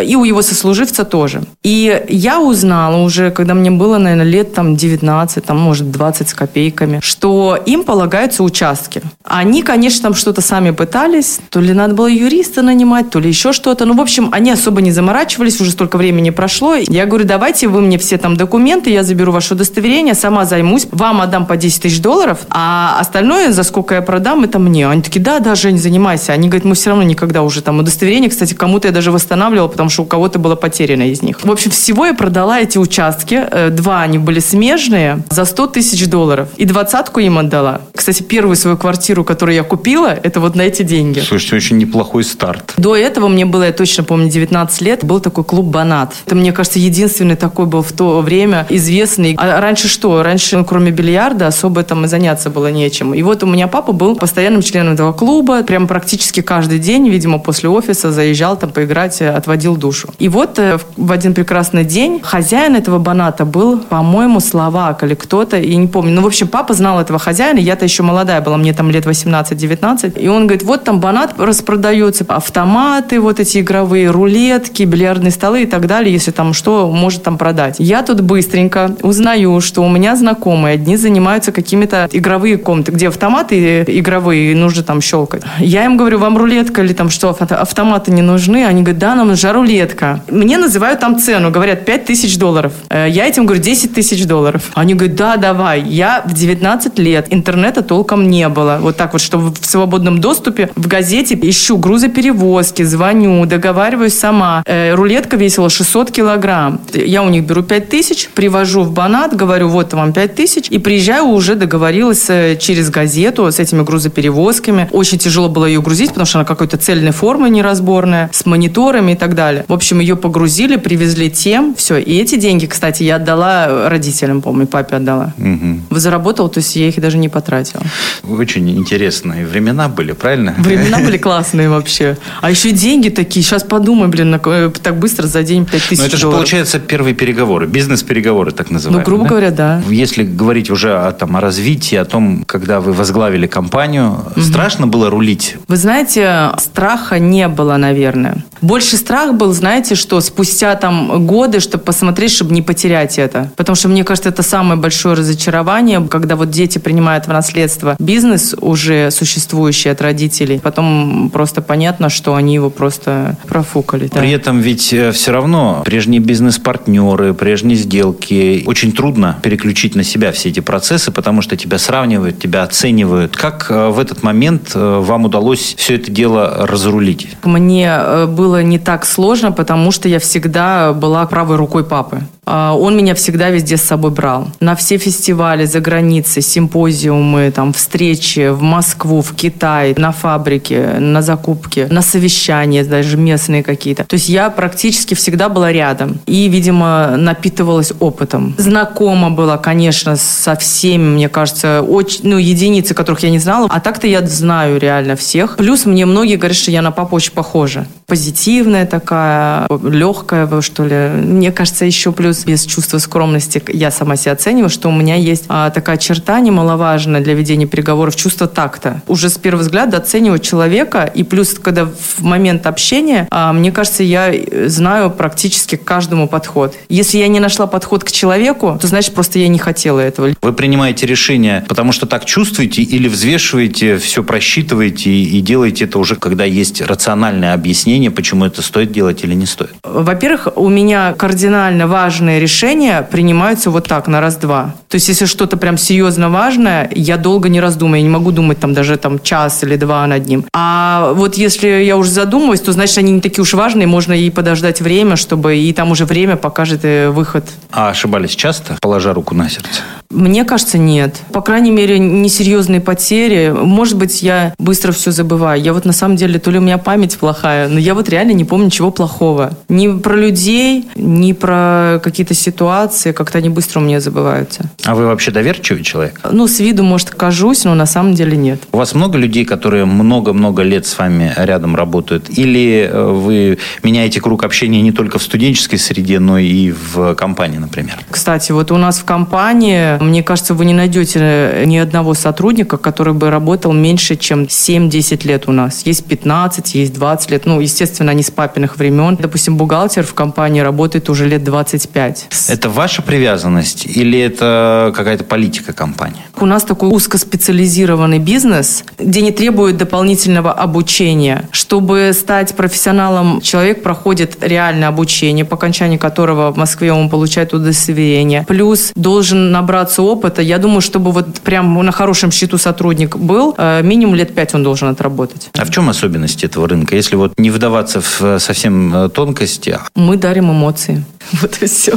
и 0.00 0.16
у 0.16 0.24
его 0.24 0.42
сослуживца 0.42 1.04
тоже. 1.04 1.42
И 1.62 2.04
я 2.08 2.40
узнала 2.40 2.96
уже, 2.96 3.30
когда 3.30 3.54
мне 3.54 3.70
было, 3.70 3.98
наверное, 3.98 4.24
лет 4.24 4.54
там 4.54 4.76
19, 4.76 5.44
там, 5.44 5.58
может, 5.58 5.90
20 5.90 6.28
с 6.28 6.34
копейками, 6.34 7.00
что 7.02 7.58
им 7.66 7.84
полагаются 7.84 8.42
участки. 8.42 9.02
Они, 9.24 9.62
конечно, 9.62 10.02
там 10.02 10.14
что-то 10.14 10.40
сами 10.40 10.70
пытались, 10.70 11.40
то 11.50 11.60
ли 11.60 11.72
надо 11.72 11.94
было 11.94 12.06
юриста 12.06 12.62
нанимать, 12.62 13.10
то 13.10 13.18
ли 13.18 13.28
еще 13.28 13.52
что-то. 13.52 13.84
Ну, 13.84 13.94
в 13.94 14.00
общем, 14.00 14.28
они 14.32 14.50
особо 14.50 14.80
не 14.80 14.92
заморачивались, 14.92 15.60
уже 15.60 15.70
столько 15.70 15.98
времени 15.98 16.30
прошло. 16.30 16.74
Я 16.74 17.06
говорю, 17.06 17.24
давайте 17.24 17.68
вы 17.68 17.80
мне 17.80 17.98
все 17.98 18.18
там 18.18 18.36
документы, 18.36 18.90
я 18.90 19.02
заберу 19.02 19.32
ваше 19.32 19.54
удостоверение, 19.54 20.14
сама 20.14 20.44
займусь, 20.44 20.86
вам 20.90 21.20
отдам 21.20 21.46
по 21.46 21.56
10 21.56 21.82
тысяч 21.82 22.00
долларов, 22.00 22.40
а 22.50 22.96
остальное, 23.00 23.52
за 23.52 23.62
сколько 23.62 23.94
я 23.94 24.02
продам, 24.02 24.44
это 24.44 24.58
мне. 24.58 24.88
Они 24.88 25.02
такие, 25.02 25.20
да, 25.20 25.38
да, 25.40 25.54
Жень, 25.54 25.78
занимайся. 25.78 26.32
Они 26.32 26.48
говорят, 26.48 26.64
мы 26.64 26.74
все 26.74 26.90
равно 26.90 27.04
никогда 27.04 27.42
уже 27.42 27.62
там 27.62 27.78
удостоверение, 27.78 28.30
кстати, 28.30 28.54
кому-то 28.54 28.88
я 28.88 28.94
даже 28.94 29.12
восстанавливала, 29.12 29.68
потому 29.68 29.81
что 29.88 30.02
у 30.02 30.06
кого-то 30.06 30.38
было 30.38 30.56
потеряно 30.56 31.10
из 31.10 31.22
них. 31.22 31.42
В 31.42 31.50
общем, 31.50 31.70
всего 31.70 32.06
я 32.06 32.14
продала 32.14 32.60
эти 32.60 32.78
участки. 32.78 33.46
Э, 33.50 33.70
два 33.70 34.02
они 34.02 34.18
были 34.18 34.40
смежные 34.40 35.22
за 35.30 35.44
100 35.44 35.66
тысяч 35.68 36.06
долларов. 36.06 36.48
И 36.56 36.64
двадцатку 36.64 37.20
им 37.20 37.38
отдала. 37.38 37.82
Кстати, 37.94 38.22
первую 38.22 38.56
свою 38.56 38.76
квартиру, 38.76 39.24
которую 39.24 39.54
я 39.54 39.62
купила, 39.62 40.08
это 40.08 40.40
вот 40.40 40.54
на 40.54 40.62
эти 40.62 40.82
деньги. 40.82 41.20
Слушайте, 41.20 41.56
очень 41.56 41.78
неплохой 41.78 42.24
старт. 42.24 42.74
До 42.76 42.96
этого 42.96 43.28
мне 43.28 43.44
было, 43.44 43.64
я 43.64 43.72
точно 43.72 44.04
помню, 44.04 44.30
19 44.30 44.80
лет, 44.82 45.04
был 45.04 45.20
такой 45.20 45.44
клуб 45.44 45.66
«Банат». 45.66 46.14
Это, 46.26 46.34
мне 46.34 46.52
кажется, 46.52 46.78
единственный 46.78 47.36
такой 47.36 47.66
был 47.66 47.82
в 47.82 47.92
то 47.92 48.20
время 48.20 48.66
известный. 48.68 49.34
А 49.38 49.60
раньше 49.60 49.88
что? 49.88 50.22
Раньше, 50.22 50.56
ну, 50.56 50.64
кроме 50.64 50.90
бильярда, 50.90 51.46
особо 51.46 51.82
там 51.82 52.04
и 52.04 52.08
заняться 52.08 52.50
было 52.50 52.70
нечем. 52.70 53.14
И 53.14 53.22
вот 53.22 53.42
у 53.42 53.46
меня 53.46 53.68
папа 53.68 53.92
был 53.92 54.16
постоянным 54.16 54.62
членом 54.62 54.94
этого 54.94 55.12
клуба. 55.12 55.62
Прям 55.62 55.86
практически 55.86 56.42
каждый 56.42 56.78
день, 56.78 57.08
видимо, 57.08 57.38
после 57.38 57.68
офиса 57.68 58.12
заезжал 58.12 58.56
там 58.56 58.70
поиграть, 58.70 59.20
э, 59.20 59.28
отводил 59.72 59.76
душу. 59.76 60.08
И 60.20 60.28
вот 60.28 60.58
э, 60.58 60.78
в 60.96 61.12
один 61.12 61.34
прекрасный 61.34 61.84
день 61.84 62.20
хозяин 62.22 62.76
этого 62.76 62.98
баната 62.98 63.44
был, 63.44 63.78
по-моему, 63.78 64.40
словак 64.40 65.02
или 65.02 65.14
кто-то, 65.14 65.58
и 65.58 65.76
не 65.76 65.86
помню. 65.86 66.12
Ну, 66.12 66.22
в 66.22 66.26
общем, 66.26 66.48
папа 66.48 66.74
знал 66.74 67.00
этого 67.00 67.18
хозяина, 67.18 67.58
я-то 67.58 67.84
еще 67.84 68.02
молодая 68.02 68.40
была, 68.40 68.56
мне 68.56 68.72
там 68.72 68.90
лет 68.90 69.06
18-19. 69.06 70.18
И 70.20 70.28
он 70.28 70.46
говорит, 70.46 70.62
вот 70.62 70.84
там 70.84 71.00
банат 71.00 71.34
распродается, 71.38 72.24
автоматы 72.28 73.20
вот 73.20 73.40
эти 73.40 73.58
игровые, 73.58 74.10
рулетки, 74.10 74.84
бильярдные 74.84 75.30
столы 75.30 75.62
и 75.62 75.66
так 75.66 75.86
далее, 75.86 76.12
если 76.12 76.32
там 76.32 76.52
что, 76.52 76.90
может 76.90 77.22
там 77.22 77.38
продать. 77.38 77.76
Я 77.78 78.02
тут 78.02 78.20
быстренько 78.20 78.90
узнаю, 79.02 79.60
что 79.60 79.82
у 79.82 79.88
меня 79.88 80.16
знакомые, 80.16 80.74
одни 80.74 80.96
занимаются 80.96 81.52
какими-то 81.52 82.08
игровые 82.12 82.56
комнаты, 82.56 82.92
где 82.92 83.08
автоматы 83.08 83.84
игровые, 83.86 84.54
нужно 84.54 84.82
там 84.82 85.00
щелкать. 85.00 85.42
Я 85.58 85.84
им 85.84 85.96
говорю, 85.96 86.18
вам 86.18 86.36
рулетка 86.36 86.82
или 86.82 86.92
там 86.92 87.10
что, 87.10 87.30
автоматы 87.30 88.12
не 88.12 88.22
нужны? 88.22 88.66
Они 88.66 88.82
говорят, 88.82 88.98
да, 88.98 89.14
нам 89.14 89.28
нужна 89.28 89.52
рулетка. 89.62 90.20
Мне 90.28 90.58
называют 90.58 91.00
там 91.00 91.18
цену, 91.18 91.50
говорят 91.50 91.84
5 91.84 92.04
тысяч 92.04 92.36
долларов. 92.36 92.72
Э, 92.90 93.06
я 93.08 93.26
этим 93.26 93.46
говорю 93.46 93.62
10 93.62 93.94
тысяч 93.94 94.26
долларов. 94.26 94.62
Они 94.74 94.94
говорят, 94.94 95.16
да, 95.16 95.36
давай. 95.36 95.82
Я 95.82 96.22
в 96.26 96.34
19 96.34 96.98
лет, 96.98 97.26
интернета 97.30 97.82
толком 97.82 98.28
не 98.28 98.48
было. 98.48 98.78
Вот 98.80 98.96
так 98.96 99.12
вот, 99.12 99.22
что 99.22 99.38
в 99.38 99.54
свободном 99.62 100.18
доступе 100.20 100.70
в 100.74 100.88
газете 100.88 101.38
ищу 101.40 101.76
грузоперевозки, 101.78 102.82
звоню, 102.82 103.46
договариваюсь 103.46 104.18
сама. 104.18 104.62
Э, 104.66 104.94
рулетка 104.94 105.36
весила 105.36 105.70
600 105.70 106.10
килограмм. 106.10 106.80
Я 106.92 107.22
у 107.22 107.28
них 107.28 107.44
беру 107.44 107.62
5 107.62 107.88
тысяч, 107.88 108.28
привожу 108.34 108.82
в 108.82 108.92
Банат, 108.92 109.36
говорю, 109.36 109.68
вот 109.68 109.94
вам 109.94 110.12
5 110.12 110.34
тысяч, 110.34 110.68
и 110.70 110.78
приезжаю 110.78 111.26
уже 111.26 111.54
договорилась 111.54 112.28
э, 112.28 112.56
через 112.56 112.90
газету 112.90 113.46
с 113.50 113.60
этими 113.60 113.82
грузоперевозками. 113.82 114.88
Очень 114.90 115.18
тяжело 115.18 115.48
было 115.48 115.66
ее 115.66 115.80
грузить, 115.80 116.08
потому 116.08 116.26
что 116.26 116.38
она 116.38 116.44
какой-то 116.44 116.78
цельной 116.78 117.12
формы 117.12 117.48
неразборная, 117.48 118.28
с 118.32 118.44
мониторами 118.44 119.12
и 119.12 119.16
так 119.16 119.34
далее 119.34 119.41
далее. 119.42 119.64
В 119.68 119.72
общем, 119.72 120.00
ее 120.00 120.16
погрузили, 120.16 120.76
привезли 120.76 121.30
тем, 121.30 121.74
все. 121.74 121.96
И 121.96 122.16
эти 122.18 122.36
деньги, 122.36 122.66
кстати, 122.66 123.02
я 123.02 123.16
отдала 123.16 123.88
родителям, 123.88 124.40
помню, 124.42 124.66
папе 124.66 124.96
отдала. 124.96 125.32
Угу. 125.38 125.98
Заработала, 125.98 126.48
то 126.48 126.58
есть 126.58 126.76
я 126.76 126.88
их 126.88 127.00
даже 127.00 127.18
не 127.18 127.28
потратила. 127.28 127.82
Очень 128.28 128.70
интересные 128.70 129.46
времена 129.46 129.88
были, 129.88 130.12
правильно? 130.12 130.54
Времена 130.58 130.98
были 131.04 131.18
классные 131.18 131.68
вообще. 131.68 132.16
А 132.40 132.50
еще 132.50 132.70
деньги 132.70 133.08
такие, 133.08 133.42
сейчас 133.44 133.62
подумай, 133.64 134.08
блин, 134.08 134.40
э, 134.44 134.70
так 134.82 134.98
быстро 134.98 135.26
за 135.26 135.42
день 135.42 135.66
5 135.66 135.82
тысяч 135.82 135.98
Но 135.98 136.06
это 136.06 136.16
же, 136.16 136.22
долларов. 136.22 136.40
получается, 136.40 136.78
первые 136.78 137.14
переговоры, 137.14 137.66
бизнес-переговоры, 137.66 138.52
так 138.52 138.70
называемые. 138.70 139.04
Ну, 139.04 139.06
грубо 139.06 139.24
да? 139.24 139.28
говоря, 139.28 139.50
да. 139.50 139.82
Если 139.88 140.22
говорить 140.22 140.70
уже 140.70 140.92
о, 140.94 141.12
там, 141.12 141.36
о 141.36 141.40
развитии, 141.40 141.96
о 141.96 142.04
том, 142.04 142.44
когда 142.44 142.80
вы 142.80 142.92
возглавили 142.92 143.46
компанию, 143.46 144.12
угу. 144.36 144.40
страшно 144.40 144.86
было 144.86 145.10
рулить? 145.10 145.56
Вы 145.68 145.76
знаете, 145.76 146.50
страха 146.58 147.18
не 147.18 147.48
было, 147.48 147.76
наверное. 147.76 148.44
Больше 148.60 148.96
страх 148.96 149.31
был, 149.32 149.52
знаете, 149.52 149.94
что 149.94 150.20
спустя 150.20 150.74
там 150.76 151.26
годы, 151.26 151.60
чтобы 151.60 151.84
посмотреть, 151.84 152.32
чтобы 152.32 152.52
не 152.54 152.62
потерять 152.62 153.18
это. 153.18 153.50
Потому 153.56 153.76
что, 153.76 153.88
мне 153.88 154.04
кажется, 154.04 154.28
это 154.28 154.42
самое 154.42 154.80
большое 154.80 155.14
разочарование, 155.14 156.06
когда 156.08 156.36
вот 156.36 156.50
дети 156.50 156.78
принимают 156.78 157.26
в 157.26 157.28
наследство 157.28 157.96
бизнес 157.98 158.54
уже 158.60 159.10
существующий 159.10 159.88
от 159.90 160.00
родителей. 160.00 160.60
Потом 160.62 161.30
просто 161.32 161.62
понятно, 161.62 162.08
что 162.08 162.34
они 162.34 162.54
его 162.54 162.70
просто 162.70 163.36
профукали. 163.48 164.08
Да. 164.12 164.20
При 164.20 164.30
этом 164.30 164.60
ведь 164.60 164.92
э, 164.92 165.12
все 165.12 165.32
равно 165.32 165.82
прежние 165.84 166.20
бизнес-партнеры, 166.20 167.34
прежние 167.34 167.76
сделки, 167.76 168.64
очень 168.66 168.92
трудно 168.92 169.38
переключить 169.42 169.94
на 169.94 170.04
себя 170.04 170.32
все 170.32 170.50
эти 170.50 170.60
процессы, 170.60 171.10
потому 171.10 171.42
что 171.42 171.56
тебя 171.56 171.78
сравнивают, 171.78 172.38
тебя 172.38 172.62
оценивают. 172.62 173.36
Как 173.36 173.66
э, 173.70 173.88
в 173.88 173.98
этот 173.98 174.22
момент 174.22 174.72
э, 174.74 174.98
вам 175.00 175.24
удалось 175.24 175.74
все 175.76 175.96
это 175.96 176.10
дело 176.10 176.66
разрулить? 176.66 177.28
Мне 177.44 178.26
было 178.28 178.62
не 178.62 178.78
так 178.78 179.04
сложно, 179.04 179.21
потому 179.52 179.90
что 179.92 180.08
я 180.08 180.18
всегда 180.18 180.92
была 180.92 181.24
правой 181.26 181.56
рукой 181.56 181.84
папы. 181.84 182.22
А, 182.44 182.74
он 182.76 182.96
меня 182.96 183.14
всегда 183.14 183.50
везде 183.50 183.76
с 183.76 183.82
собой 183.82 184.10
брал. 184.10 184.48
На 184.60 184.74
все 184.74 184.98
фестивали 184.98 185.64
за 185.64 185.80
границей, 185.80 186.42
симпозиумы, 186.42 187.52
там, 187.52 187.72
встречи 187.72 188.48
в 188.48 188.62
Москву, 188.62 189.22
в 189.22 189.34
Китай, 189.34 189.94
на 189.96 190.10
фабрике, 190.10 190.96
на 190.98 191.22
закупке, 191.22 191.86
на 191.88 192.02
совещания, 192.02 192.82
даже 192.84 193.16
местные 193.16 193.62
какие-то. 193.62 194.04
То 194.04 194.14
есть 194.14 194.28
я 194.28 194.50
практически 194.50 195.14
всегда 195.14 195.48
была 195.48 195.70
рядом. 195.72 196.18
И, 196.26 196.48
видимо, 196.48 197.16
напитывалась 197.16 197.92
опытом. 198.00 198.54
Знакома 198.58 199.30
была, 199.30 199.56
конечно, 199.58 200.16
со 200.16 200.56
всеми, 200.56 201.14
мне 201.14 201.28
кажется, 201.28 201.82
очень, 201.82 202.20
ну, 202.24 202.38
единицы, 202.38 202.94
которых 202.94 203.22
я 203.22 203.30
не 203.30 203.38
знала. 203.38 203.68
А 203.70 203.78
так-то 203.80 204.06
я 204.08 204.26
знаю 204.26 204.80
реально 204.80 205.14
всех. 205.14 205.56
Плюс 205.56 205.86
мне 205.86 206.06
многие 206.06 206.36
говорят, 206.36 206.56
что 206.56 206.70
я 206.70 206.82
на 206.82 206.90
папу 206.90 207.12
похожа. 207.34 207.86
Позитивная 208.06 208.86
такая, 208.86 209.68
легкая, 209.82 210.48
что 210.60 210.84
ли. 210.84 211.08
Мне 211.22 211.52
кажется, 211.52 211.84
еще 211.84 212.10
плюс 212.12 212.31
без 212.44 212.64
чувства 212.64 212.98
скромности 212.98 213.62
я 213.68 213.90
сама 213.90 214.16
себя 214.16 214.32
оцениваю, 214.32 214.70
что 214.70 214.88
у 214.88 214.92
меня 214.92 215.16
есть 215.16 215.44
а, 215.48 215.70
такая 215.70 215.96
черта 215.96 216.40
немаловажная 216.40 217.20
для 217.20 217.34
ведения 217.34 217.66
переговоров, 217.66 218.16
чувство 218.16 218.46
такта. 218.46 219.02
Уже 219.06 219.28
с 219.28 219.38
первого 219.38 219.62
взгляда 219.62 219.98
оценивать 219.98 220.42
человека, 220.42 221.04
и 221.04 221.22
плюс, 221.22 221.54
когда 221.54 221.86
в 221.86 222.22
момент 222.22 222.66
общения, 222.66 223.28
а, 223.30 223.52
мне 223.52 223.72
кажется, 223.72 224.02
я 224.02 224.32
знаю 224.66 225.10
практически 225.10 225.76
каждому 225.76 226.28
подход. 226.28 226.74
Если 226.88 227.18
я 227.18 227.28
не 227.28 227.40
нашла 227.40 227.66
подход 227.66 228.04
к 228.04 228.10
человеку, 228.10 228.78
то 228.80 228.86
значит 228.86 229.14
просто 229.14 229.38
я 229.38 229.48
не 229.48 229.58
хотела 229.58 230.00
этого. 230.00 230.30
Вы 230.40 230.52
принимаете 230.52 231.06
решение, 231.06 231.64
потому 231.68 231.92
что 231.92 232.06
так 232.06 232.24
чувствуете 232.24 232.82
или 232.82 233.08
взвешиваете, 233.08 233.98
все 233.98 234.22
просчитываете 234.22 235.10
и 235.10 235.40
делаете 235.40 235.84
это 235.84 235.98
уже, 235.98 236.16
когда 236.16 236.44
есть 236.44 236.80
рациональное 236.80 237.54
объяснение, 237.54 238.10
почему 238.10 238.44
это 238.44 238.62
стоит 238.62 238.92
делать 238.92 239.24
или 239.24 239.34
не 239.34 239.46
стоит? 239.46 239.74
Во-первых, 239.82 240.48
у 240.56 240.68
меня 240.68 241.14
кардинально 241.14 241.86
важно 241.86 242.21
важные 242.22 242.38
решения 242.38 243.02
принимаются 243.02 243.70
вот 243.70 243.88
так, 243.88 244.06
на 244.06 244.20
раз-два. 244.20 244.74
То 244.88 244.94
есть, 244.94 245.08
если 245.08 245.26
что-то 245.26 245.56
прям 245.56 245.76
серьезно 245.76 246.30
важное, 246.30 246.88
я 246.94 247.16
долго 247.16 247.48
не 247.48 247.60
раздумаю, 247.60 247.96
я 247.96 248.02
не 248.02 248.08
могу 248.08 248.30
думать 248.30 248.60
там 248.60 248.74
даже 248.74 248.96
там 248.96 249.18
час 249.18 249.64
или 249.64 249.76
два 249.76 250.06
над 250.06 250.26
ним. 250.26 250.44
А 250.54 251.12
вот 251.14 251.34
если 251.36 251.66
я 251.82 251.96
уже 251.96 252.10
задумываюсь, 252.10 252.60
то 252.60 252.70
значит, 252.70 252.98
они 252.98 253.10
не 253.10 253.20
такие 253.20 253.42
уж 253.42 253.54
важные, 253.54 253.88
можно 253.88 254.12
и 254.12 254.30
подождать 254.30 254.80
время, 254.80 255.16
чтобы 255.16 255.56
и 255.56 255.72
там 255.72 255.90
уже 255.90 256.04
время 256.04 256.36
покажет 256.36 256.84
э, 256.84 257.10
выход. 257.10 257.44
А 257.72 257.90
ошибались 257.90 258.36
часто, 258.36 258.76
положа 258.80 259.12
руку 259.12 259.34
на 259.34 259.50
сердце? 259.50 259.82
Мне 260.12 260.44
кажется, 260.44 260.78
нет. 260.78 261.20
По 261.32 261.40
крайней 261.40 261.70
мере, 261.70 261.98
несерьезные 261.98 262.80
потери. 262.80 263.52
Может 263.52 263.96
быть, 263.96 264.22
я 264.22 264.54
быстро 264.58 264.92
все 264.92 265.10
забываю. 265.10 265.60
Я 265.60 265.72
вот 265.72 265.84
на 265.84 265.92
самом 265.92 266.16
деле, 266.16 266.38
то 266.38 266.50
ли 266.50 266.58
у 266.58 266.60
меня 266.60 266.78
память 266.78 267.16
плохая, 267.18 267.68
но 267.68 267.78
я 267.78 267.94
вот 267.94 268.08
реально 268.08 268.32
не 268.32 268.44
помню 268.44 268.66
ничего 268.66 268.90
плохого. 268.90 269.56
Ни 269.68 269.88
про 269.98 270.14
людей, 270.14 270.86
ни 270.94 271.32
про 271.32 272.00
какие-то 272.02 272.34
ситуации. 272.34 273.12
Как-то 273.12 273.38
они 273.38 273.48
быстро 273.48 273.80
у 273.80 273.82
меня 273.82 274.00
забываются. 274.00 274.64
А 274.84 274.94
вы 274.94 275.06
вообще 275.06 275.30
доверчивый 275.30 275.82
человек? 275.82 276.20
Ну, 276.30 276.46
с 276.46 276.60
виду, 276.60 276.82
может, 276.82 277.10
кажусь, 277.10 277.64
но 277.64 277.74
на 277.74 277.86
самом 277.86 278.14
деле 278.14 278.36
нет. 278.36 278.60
У 278.72 278.76
вас 278.76 278.94
много 278.94 279.18
людей, 279.18 279.44
которые 279.44 279.86
много-много 279.86 280.62
лет 280.62 280.86
с 280.86 280.98
вами 280.98 281.32
рядом 281.36 281.74
работают? 281.74 282.28
Или 282.38 282.88
э, 282.90 283.04
вы 283.04 283.58
меняете 283.82 284.20
круг 284.20 284.44
общения 284.44 284.82
не 284.82 284.92
только 284.92 285.18
в 285.18 285.22
студенческой 285.22 285.78
среде, 285.78 286.18
но 286.18 286.38
и 286.38 286.72
в 286.72 287.14
компании, 287.14 287.58
например? 287.58 287.98
Кстати, 288.10 288.52
вот 288.52 288.70
у 288.70 288.76
нас 288.76 288.98
в 288.98 289.04
компании 289.04 290.01
мне 290.02 290.22
кажется, 290.22 290.54
вы 290.54 290.64
не 290.64 290.74
найдете 290.74 291.64
ни 291.66 291.76
одного 291.76 292.14
сотрудника, 292.14 292.76
который 292.76 293.14
бы 293.14 293.30
работал 293.30 293.72
меньше, 293.72 294.16
чем 294.16 294.44
7-10 294.44 295.26
лет 295.26 295.48
у 295.48 295.52
нас. 295.52 295.82
Есть 295.84 296.04
15, 296.04 296.74
есть 296.74 296.94
20 296.94 297.30
лет. 297.30 297.46
Ну, 297.46 297.60
естественно, 297.60 298.10
они 298.12 298.22
с 298.22 298.30
папиных 298.30 298.76
времен. 298.76 299.16
Допустим, 299.16 299.56
бухгалтер 299.56 300.04
в 300.04 300.14
компании 300.14 300.60
работает 300.60 301.10
уже 301.10 301.28
лет 301.28 301.44
25. 301.44 302.28
Это 302.48 302.68
ваша 302.70 303.02
привязанность 303.02 303.84
или 303.86 304.18
это 304.18 304.92
какая-то 304.96 305.24
политика 305.24 305.72
компании? 305.72 306.22
У 306.40 306.46
нас 306.46 306.64
такой 306.64 306.88
узкоспециализированный 306.94 308.18
бизнес, 308.18 308.84
где 308.98 309.20
не 309.20 309.32
требует 309.32 309.76
дополнительного 309.76 310.52
обучения. 310.52 311.48
Чтобы 311.50 312.12
стать 312.14 312.54
профессионалом, 312.54 313.40
человек 313.40 313.82
проходит 313.82 314.38
реальное 314.40 314.88
обучение, 314.88 315.44
по 315.44 315.56
окончании 315.56 315.98
которого 315.98 316.52
в 316.52 316.56
Москве 316.56 316.92
он 316.92 317.10
получает 317.10 317.52
удостоверение. 317.52 318.44
Плюс 318.48 318.92
должен 318.94 319.50
набраться 319.50 319.91
набраться 319.92 320.02
опыта. 320.02 320.42
Я 320.42 320.58
думаю, 320.58 320.80
чтобы 320.80 321.12
вот 321.12 321.40
прям 321.40 321.84
на 321.84 321.92
хорошем 321.92 322.30
счету 322.30 322.58
сотрудник 322.58 323.16
был, 323.16 323.54
э, 323.58 323.82
минимум 323.82 324.14
лет 324.14 324.34
пять 324.34 324.54
он 324.54 324.62
должен 324.62 324.88
отработать. 324.88 325.50
А 325.58 325.64
в 325.64 325.70
чем 325.70 325.88
особенности 325.88 326.46
этого 326.46 326.68
рынка? 326.68 326.96
Если 326.96 327.16
вот 327.16 327.38
не 327.38 327.50
вдаваться 327.50 328.00
в 328.00 328.22
э, 328.22 328.38
совсем 328.38 328.94
э, 328.94 329.08
тонкости. 329.08 329.78
Мы 329.94 330.16
дарим 330.16 330.50
эмоции. 330.50 331.04
Вот 331.40 331.62
и 331.62 331.66
все. 331.66 331.92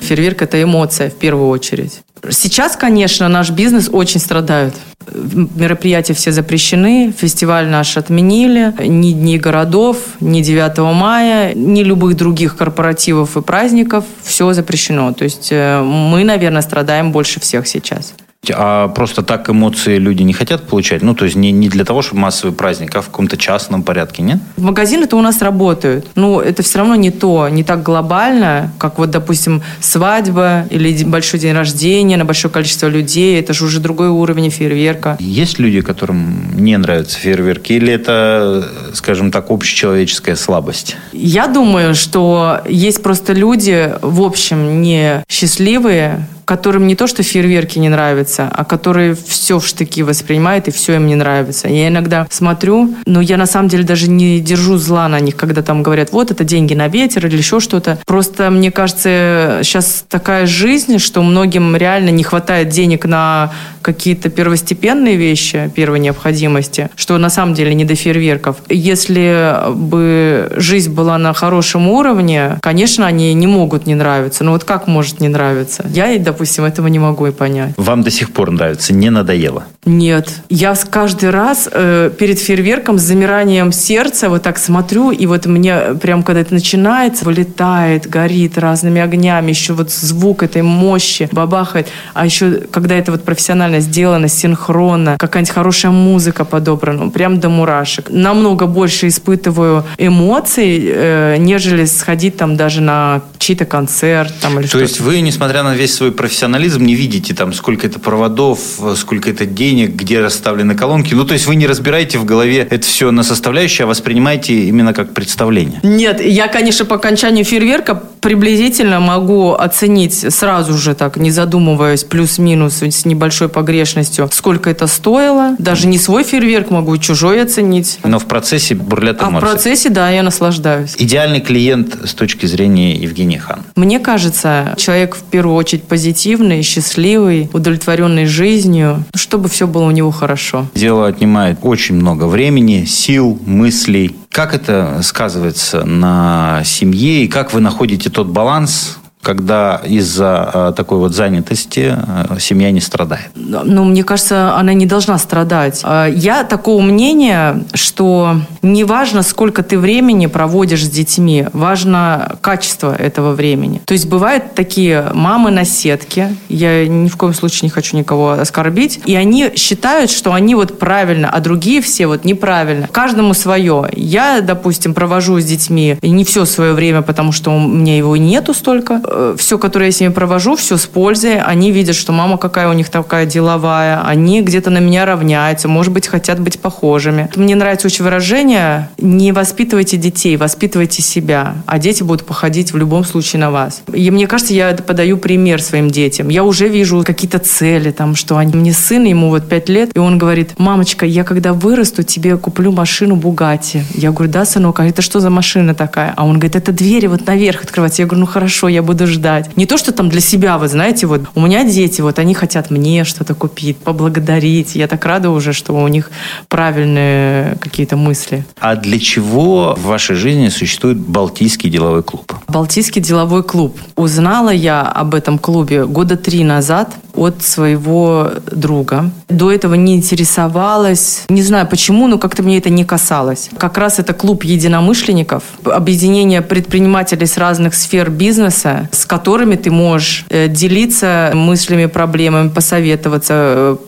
Фейерверк– 0.00 0.42
это 0.44 0.62
эмоция 0.62 1.10
в 1.10 1.14
первую 1.14 1.48
очередь. 1.48 2.02
Сейчас, 2.28 2.76
конечно, 2.76 3.28
наш 3.28 3.50
бизнес 3.50 3.88
очень 3.90 4.20
страдает. 4.20 4.74
Мероприятия 5.12 6.12
все 6.12 6.32
запрещены, 6.32 7.14
фестиваль 7.16 7.66
наш 7.66 7.96
отменили. 7.96 8.74
Ни 8.78 9.12
дней 9.12 9.38
городов, 9.38 9.96
ни 10.20 10.42
9 10.42 10.78
мая, 10.94 11.54
ни 11.54 11.82
любых 11.82 12.16
других 12.16 12.56
корпоративов 12.56 13.36
и 13.36 13.42
праздников. 13.42 14.04
Все 14.22 14.52
запрещено. 14.52 15.12
То 15.12 15.24
есть 15.24 15.50
мы, 15.50 16.24
наверное, 16.24 16.62
страдаем 16.62 17.10
больше 17.10 17.40
всех 17.40 17.66
сейчас. 17.66 18.14
А 18.48 18.88
просто 18.88 19.22
так 19.22 19.48
эмоции 19.50 19.98
люди 19.98 20.22
не 20.22 20.32
хотят 20.32 20.66
получать? 20.66 21.02
Ну, 21.02 21.14
то 21.14 21.24
есть 21.24 21.36
не, 21.36 21.52
не 21.52 21.68
для 21.68 21.84
того, 21.84 22.02
чтобы 22.02 22.22
массовый 22.22 22.54
праздник, 22.54 22.94
а 22.96 23.02
в 23.02 23.06
каком-то 23.06 23.36
частном 23.36 23.82
порядке, 23.82 24.22
нет? 24.22 24.38
Магазины-то 24.56 25.16
у 25.16 25.20
нас 25.20 25.42
работают. 25.42 26.06
Ну, 26.14 26.40
это 26.40 26.62
все 26.62 26.78
равно 26.78 26.94
не 26.94 27.10
то, 27.10 27.48
не 27.48 27.64
так 27.64 27.82
глобально, 27.82 28.72
как 28.78 28.98
вот, 28.98 29.10
допустим, 29.10 29.62
свадьба 29.80 30.66
или 30.70 31.04
большой 31.04 31.38
день 31.38 31.52
рождения 31.52 32.16
на 32.16 32.24
большое 32.24 32.52
количество 32.52 32.86
людей. 32.86 33.38
Это 33.38 33.52
же 33.52 33.64
уже 33.64 33.78
другой 33.78 34.08
уровень 34.08 34.50
фейерверка. 34.50 35.16
Есть 35.20 35.58
люди, 35.58 35.80
которым 35.82 36.56
не 36.56 36.76
нравятся 36.76 37.18
фейерверки? 37.18 37.74
Или 37.74 37.92
это, 37.92 38.66
скажем 38.94 39.30
так, 39.30 39.50
общечеловеческая 39.50 40.36
слабость? 40.36 40.96
Я 41.12 41.46
думаю, 41.46 41.94
что 41.94 42.62
есть 42.68 43.02
просто 43.02 43.32
люди, 43.32 43.92
в 44.00 44.22
общем, 44.22 44.80
не 44.80 45.22
счастливые, 45.28 46.26
которым 46.50 46.88
не 46.88 46.96
то, 46.96 47.06
что 47.06 47.22
фейерверки 47.22 47.78
не 47.78 47.88
нравятся, 47.88 48.50
а 48.52 48.64
которые 48.64 49.14
все 49.14 49.60
в 49.60 49.64
штыки 49.64 50.02
воспринимают 50.02 50.66
и 50.66 50.72
все 50.72 50.96
им 50.96 51.06
не 51.06 51.14
нравится. 51.14 51.68
Я 51.68 51.86
иногда 51.86 52.26
смотрю, 52.28 52.92
но 53.06 53.20
я 53.20 53.36
на 53.36 53.46
самом 53.46 53.68
деле 53.68 53.84
даже 53.84 54.10
не 54.10 54.40
держу 54.40 54.76
зла 54.76 55.06
на 55.06 55.20
них, 55.20 55.36
когда 55.36 55.62
там 55.62 55.84
говорят, 55.84 56.10
вот 56.10 56.32
это 56.32 56.42
деньги 56.42 56.74
на 56.74 56.88
ветер 56.88 57.24
или 57.26 57.36
еще 57.36 57.60
что-то. 57.60 58.00
Просто 58.04 58.50
мне 58.50 58.72
кажется, 58.72 59.60
сейчас 59.62 60.04
такая 60.08 60.46
жизнь, 60.46 60.98
что 60.98 61.22
многим 61.22 61.76
реально 61.76 62.10
не 62.10 62.24
хватает 62.24 62.70
денег 62.70 63.04
на 63.04 63.52
какие-то 63.80 64.28
первостепенные 64.28 65.14
вещи 65.14 65.70
первой 65.76 66.00
необходимости, 66.00 66.90
что 66.96 67.16
на 67.18 67.30
самом 67.30 67.54
деле 67.54 67.74
не 67.74 67.84
до 67.84 67.94
фейерверков. 67.94 68.56
Если 68.68 69.56
бы 69.72 70.52
жизнь 70.56 70.92
была 70.92 71.16
на 71.16 71.32
хорошем 71.32 71.88
уровне, 71.88 72.58
конечно, 72.60 73.06
они 73.06 73.32
не 73.34 73.46
могут 73.46 73.86
не 73.86 73.94
нравиться. 73.94 74.42
Но 74.42 74.50
вот 74.50 74.64
как 74.64 74.88
может 74.88 75.20
не 75.20 75.28
нравиться? 75.28 75.86
Я, 75.88 76.18
допустим, 76.18 76.39
допустим, 76.40 76.64
этого 76.64 76.86
не 76.86 76.98
могу 76.98 77.26
и 77.26 77.32
понять. 77.32 77.74
Вам 77.76 78.02
до 78.02 78.10
сих 78.10 78.30
пор 78.30 78.50
нравится, 78.50 78.94
не 78.94 79.10
надоело? 79.10 79.64
Нет. 79.84 80.30
Я 80.48 80.74
каждый 80.90 81.28
раз 81.28 81.68
э, 81.70 82.10
перед 82.18 82.38
фейерверком 82.38 82.98
с 82.98 83.02
замиранием 83.02 83.72
сердца 83.72 84.30
вот 84.30 84.42
так 84.42 84.56
смотрю, 84.56 85.10
и 85.10 85.26
вот 85.26 85.44
мне 85.44 85.94
прям, 86.00 86.22
когда 86.22 86.40
это 86.40 86.54
начинается, 86.54 87.26
вылетает, 87.26 88.08
горит 88.08 88.56
разными 88.56 89.02
огнями, 89.02 89.50
еще 89.50 89.74
вот 89.74 89.90
звук 89.90 90.42
этой 90.42 90.62
мощи 90.62 91.28
бабахает. 91.30 91.88
А 92.14 92.24
еще, 92.24 92.62
когда 92.70 92.94
это 92.94 93.10
вот 93.12 93.22
профессионально 93.22 93.80
сделано, 93.80 94.28
синхронно, 94.28 95.16
какая-нибудь 95.18 95.52
хорошая 95.52 95.92
музыка 95.92 96.46
подобрана, 96.46 97.10
прям 97.10 97.38
до 97.38 97.50
мурашек. 97.50 98.08
Намного 98.08 98.66
больше 98.66 99.08
испытываю 99.08 99.84
эмоций, 99.98 100.90
э, 100.90 101.36
нежели 101.38 101.84
сходить 101.84 102.38
там 102.38 102.56
даже 102.56 102.80
на 102.80 103.20
чей-то 103.38 103.66
концерт. 103.66 104.32
Там, 104.40 104.58
или 104.58 104.66
То 104.66 104.80
есть 104.80 105.00
вы, 105.00 105.20
несмотря 105.20 105.62
на 105.62 105.74
весь 105.74 105.94
свой 105.94 106.12
профессионализм, 106.20 106.84
не 106.84 106.94
видите 106.94 107.32
там, 107.32 107.54
сколько 107.54 107.86
это 107.86 107.98
проводов, 107.98 108.58
сколько 108.96 109.30
это 109.30 109.46
денег, 109.46 109.94
где 109.94 110.20
расставлены 110.20 110.74
колонки. 110.74 111.14
Ну, 111.14 111.24
то 111.24 111.32
есть 111.32 111.46
вы 111.46 111.54
не 111.54 111.66
разбираете 111.66 112.18
в 112.18 112.26
голове 112.26 112.58
это 112.58 112.86
все 112.86 113.10
на 113.10 113.22
составляющие, 113.22 113.84
а 113.84 113.86
воспринимаете 113.86 114.52
именно 114.64 114.92
как 114.92 115.14
представление. 115.14 115.80
Нет, 115.82 116.20
я, 116.22 116.48
конечно, 116.48 116.84
по 116.84 116.96
окончанию 116.96 117.46
фейерверка 117.46 117.94
приблизительно 118.20 119.00
могу 119.00 119.52
оценить 119.52 120.32
сразу 120.32 120.74
же 120.74 120.94
так, 120.94 121.16
не 121.16 121.30
задумываясь, 121.30 122.04
плюс-минус 122.04 122.82
с 122.82 123.04
небольшой 123.04 123.48
погрешностью, 123.48 124.28
сколько 124.32 124.70
это 124.70 124.86
стоило. 124.86 125.56
Даже 125.58 125.86
не 125.86 125.98
свой 125.98 126.24
фейерверк 126.24 126.70
могу, 126.70 126.96
чужой 126.98 127.42
оценить. 127.42 127.98
Но 128.04 128.18
в 128.18 128.26
процессе 128.26 128.74
бурлят 128.74 129.20
эмоции. 129.20 129.36
А 129.36 129.38
в 129.38 129.40
процессе, 129.40 129.88
да, 129.88 130.10
я 130.10 130.22
наслаждаюсь. 130.22 130.94
Идеальный 130.98 131.40
клиент 131.40 131.98
с 132.04 132.14
точки 132.14 132.46
зрения 132.46 132.94
Евгения 132.96 133.38
Хан? 133.38 133.62
Мне 133.76 133.98
кажется, 134.00 134.74
человек 134.76 135.16
в 135.16 135.22
первую 135.22 135.56
очередь 135.56 135.84
позитивный, 135.84 136.62
счастливый, 136.62 137.50
удовлетворенный 137.52 138.26
жизнью, 138.26 139.04
чтобы 139.14 139.48
все 139.48 139.66
было 139.66 139.84
у 139.84 139.90
него 139.90 140.10
хорошо. 140.10 140.66
Дело 140.74 141.06
отнимает 141.06 141.58
очень 141.62 141.94
много 141.94 142.24
времени, 142.24 142.84
сил, 142.84 143.38
мыслей. 143.46 144.16
Как 144.30 144.54
это 144.54 145.00
сказывается 145.02 145.84
на 145.84 146.62
семье 146.64 147.24
и 147.24 147.28
как 147.28 147.52
вы 147.52 147.60
находите 147.60 148.10
тот 148.10 148.28
баланс, 148.28 148.99
когда 149.22 149.82
из-за 149.84 150.50
э, 150.52 150.72
такой 150.74 150.98
вот 150.98 151.14
занятости 151.14 151.94
э, 151.94 152.38
семья 152.40 152.70
не 152.70 152.80
страдает? 152.80 153.30
Ну, 153.34 153.84
мне 153.84 154.02
кажется, 154.02 154.56
она 154.56 154.72
не 154.72 154.86
должна 154.86 155.18
страдать. 155.18 155.80
А, 155.84 156.06
я 156.06 156.44
такого 156.44 156.80
мнения, 156.80 157.62
что 157.74 158.40
не 158.62 158.84
важно, 158.84 159.22
сколько 159.22 159.62
ты 159.62 159.78
времени 159.78 160.26
проводишь 160.26 160.86
с 160.86 160.88
детьми, 160.88 161.46
важно 161.52 162.36
качество 162.40 162.94
этого 162.94 163.32
времени. 163.32 163.82
То 163.84 163.92
есть 163.92 164.08
бывают 164.08 164.54
такие 164.54 165.10
мамы 165.12 165.50
на 165.50 165.66
сетке, 165.66 166.34
я 166.48 166.86
ни 166.88 167.08
в 167.08 167.16
коем 167.16 167.34
случае 167.34 167.66
не 167.66 167.70
хочу 167.70 167.98
никого 167.98 168.30
оскорбить, 168.32 169.00
и 169.04 169.14
они 169.16 169.52
считают, 169.54 170.10
что 170.10 170.32
они 170.32 170.54
вот 170.54 170.78
правильно, 170.78 171.28
а 171.28 171.40
другие 171.40 171.82
все 171.82 172.06
вот 172.06 172.24
неправильно. 172.24 172.88
Каждому 172.90 173.34
свое. 173.34 173.88
Я, 173.92 174.40
допустим, 174.40 174.94
провожу 174.94 175.38
с 175.40 175.44
детьми 175.44 175.98
не 176.00 176.24
все 176.24 176.46
свое 176.46 176.72
время, 176.72 177.02
потому 177.02 177.32
что 177.32 177.50
у 177.50 177.60
меня 177.60 177.98
его 177.98 178.16
нету 178.16 178.54
столько, 178.54 179.02
все, 179.36 179.58
которое 179.58 179.86
я 179.86 179.92
с 179.92 180.00
ними 180.00 180.12
провожу, 180.12 180.56
все 180.56 180.76
с 180.76 180.86
пользой. 180.86 181.40
Они 181.40 181.72
видят, 181.72 181.96
что 181.96 182.12
мама 182.12 182.38
какая 182.38 182.68
у 182.68 182.72
них 182.72 182.88
такая 182.88 183.26
деловая. 183.26 184.02
Они 184.04 184.42
где-то 184.42 184.70
на 184.70 184.78
меня 184.78 185.04
равняются, 185.04 185.68
может 185.68 185.92
быть, 185.92 186.06
хотят 186.06 186.40
быть 186.40 186.60
похожими. 186.60 187.28
Мне 187.36 187.54
нравится 187.54 187.86
очень 187.86 188.04
выражение 188.04 188.88
«не 188.98 189.32
воспитывайте 189.32 189.96
детей, 189.96 190.36
воспитывайте 190.36 191.02
себя, 191.02 191.56
а 191.66 191.78
дети 191.78 192.02
будут 192.02 192.26
походить 192.26 192.72
в 192.72 192.76
любом 192.76 193.04
случае 193.04 193.40
на 193.40 193.50
вас». 193.50 193.82
И 193.92 194.10
мне 194.10 194.26
кажется, 194.26 194.54
я 194.54 194.72
подаю 194.74 195.16
пример 195.18 195.62
своим 195.62 195.90
детям. 195.90 196.28
Я 196.28 196.44
уже 196.44 196.68
вижу 196.68 197.02
какие-то 197.04 197.38
цели, 197.38 197.90
там, 197.90 198.14
что 198.14 198.36
они... 198.36 198.54
Мне 198.54 198.72
сын, 198.72 199.04
ему 199.04 199.30
вот 199.30 199.48
пять 199.48 199.68
лет, 199.68 199.90
и 199.94 199.98
он 199.98 200.18
говорит, 200.18 200.58
мамочка, 200.58 201.06
я 201.06 201.24
когда 201.24 201.52
вырасту, 201.52 202.02
тебе 202.02 202.36
куплю 202.36 202.72
машину 202.72 203.16
Бугати. 203.16 203.84
Я 203.94 204.10
говорю, 204.10 204.30
да, 204.30 204.44
сынок, 204.44 204.80
а 204.80 204.86
это 204.86 205.02
что 205.02 205.20
за 205.20 205.30
машина 205.30 205.74
такая? 205.74 206.12
А 206.16 206.24
он 206.24 206.34
говорит, 206.34 206.56
это 206.56 206.72
двери 206.72 207.06
вот 207.06 207.26
наверх 207.26 207.64
открываться. 207.64 208.02
Я 208.02 208.06
говорю, 208.06 208.20
ну 208.20 208.26
хорошо, 208.26 208.68
я 208.68 208.82
буду 208.82 208.99
буду 209.00 209.12
ждать. 209.12 209.56
Не 209.56 209.66
то, 209.66 209.78
что 209.78 209.92
там 209.92 210.08
для 210.08 210.20
себя, 210.20 210.58
вы 210.58 210.68
знаете, 210.68 211.06
вот 211.06 211.22
у 211.34 211.40
меня 211.40 211.64
дети, 211.64 212.02
вот 212.02 212.18
они 212.18 212.34
хотят 212.34 212.70
мне 212.70 213.04
что-то 213.04 213.34
купить, 213.34 213.78
поблагодарить. 213.78 214.74
Я 214.74 214.86
так 214.86 215.04
рада 215.06 215.30
уже, 215.30 215.52
что 215.52 215.72
у 215.72 215.88
них 215.88 216.10
правильные 216.48 217.56
какие-то 217.60 217.96
мысли. 217.96 218.44
А 218.60 218.76
для 218.76 218.98
чего 218.98 219.74
в 219.78 219.86
вашей 219.86 220.16
жизни 220.16 220.48
существует 220.48 220.98
Балтийский 220.98 221.70
деловой 221.70 222.02
клуб? 222.02 222.34
Балтийский 222.48 223.00
деловой 223.00 223.42
клуб. 223.42 223.78
Узнала 223.96 224.50
я 224.50 224.82
об 224.82 225.14
этом 225.14 225.38
клубе 225.38 225.86
года 225.86 226.16
три 226.16 226.44
назад 226.44 226.94
от 227.20 227.42
своего 227.42 228.30
друга. 228.50 229.10
До 229.28 229.52
этого 229.52 229.74
не 229.74 229.94
интересовалась. 229.94 231.24
Не 231.28 231.42
знаю 231.42 231.66
почему, 231.66 232.08
но 232.08 232.16
как-то 232.16 232.42
мне 232.42 232.56
это 232.56 232.70
не 232.70 232.84
касалось. 232.84 233.50
Как 233.58 233.76
раз 233.76 233.98
это 233.98 234.14
клуб 234.14 234.42
единомышленников, 234.42 235.42
объединение 235.64 236.40
предпринимателей 236.40 237.26
с 237.26 237.36
разных 237.36 237.74
сфер 237.74 238.08
бизнеса, 238.10 238.88
с 238.90 239.04
которыми 239.04 239.56
ты 239.56 239.70
можешь 239.70 240.24
э, 240.30 240.48
делиться 240.48 241.32
мыслями, 241.34 241.86
проблемами, 241.86 242.48
посоветоваться, 242.48 243.34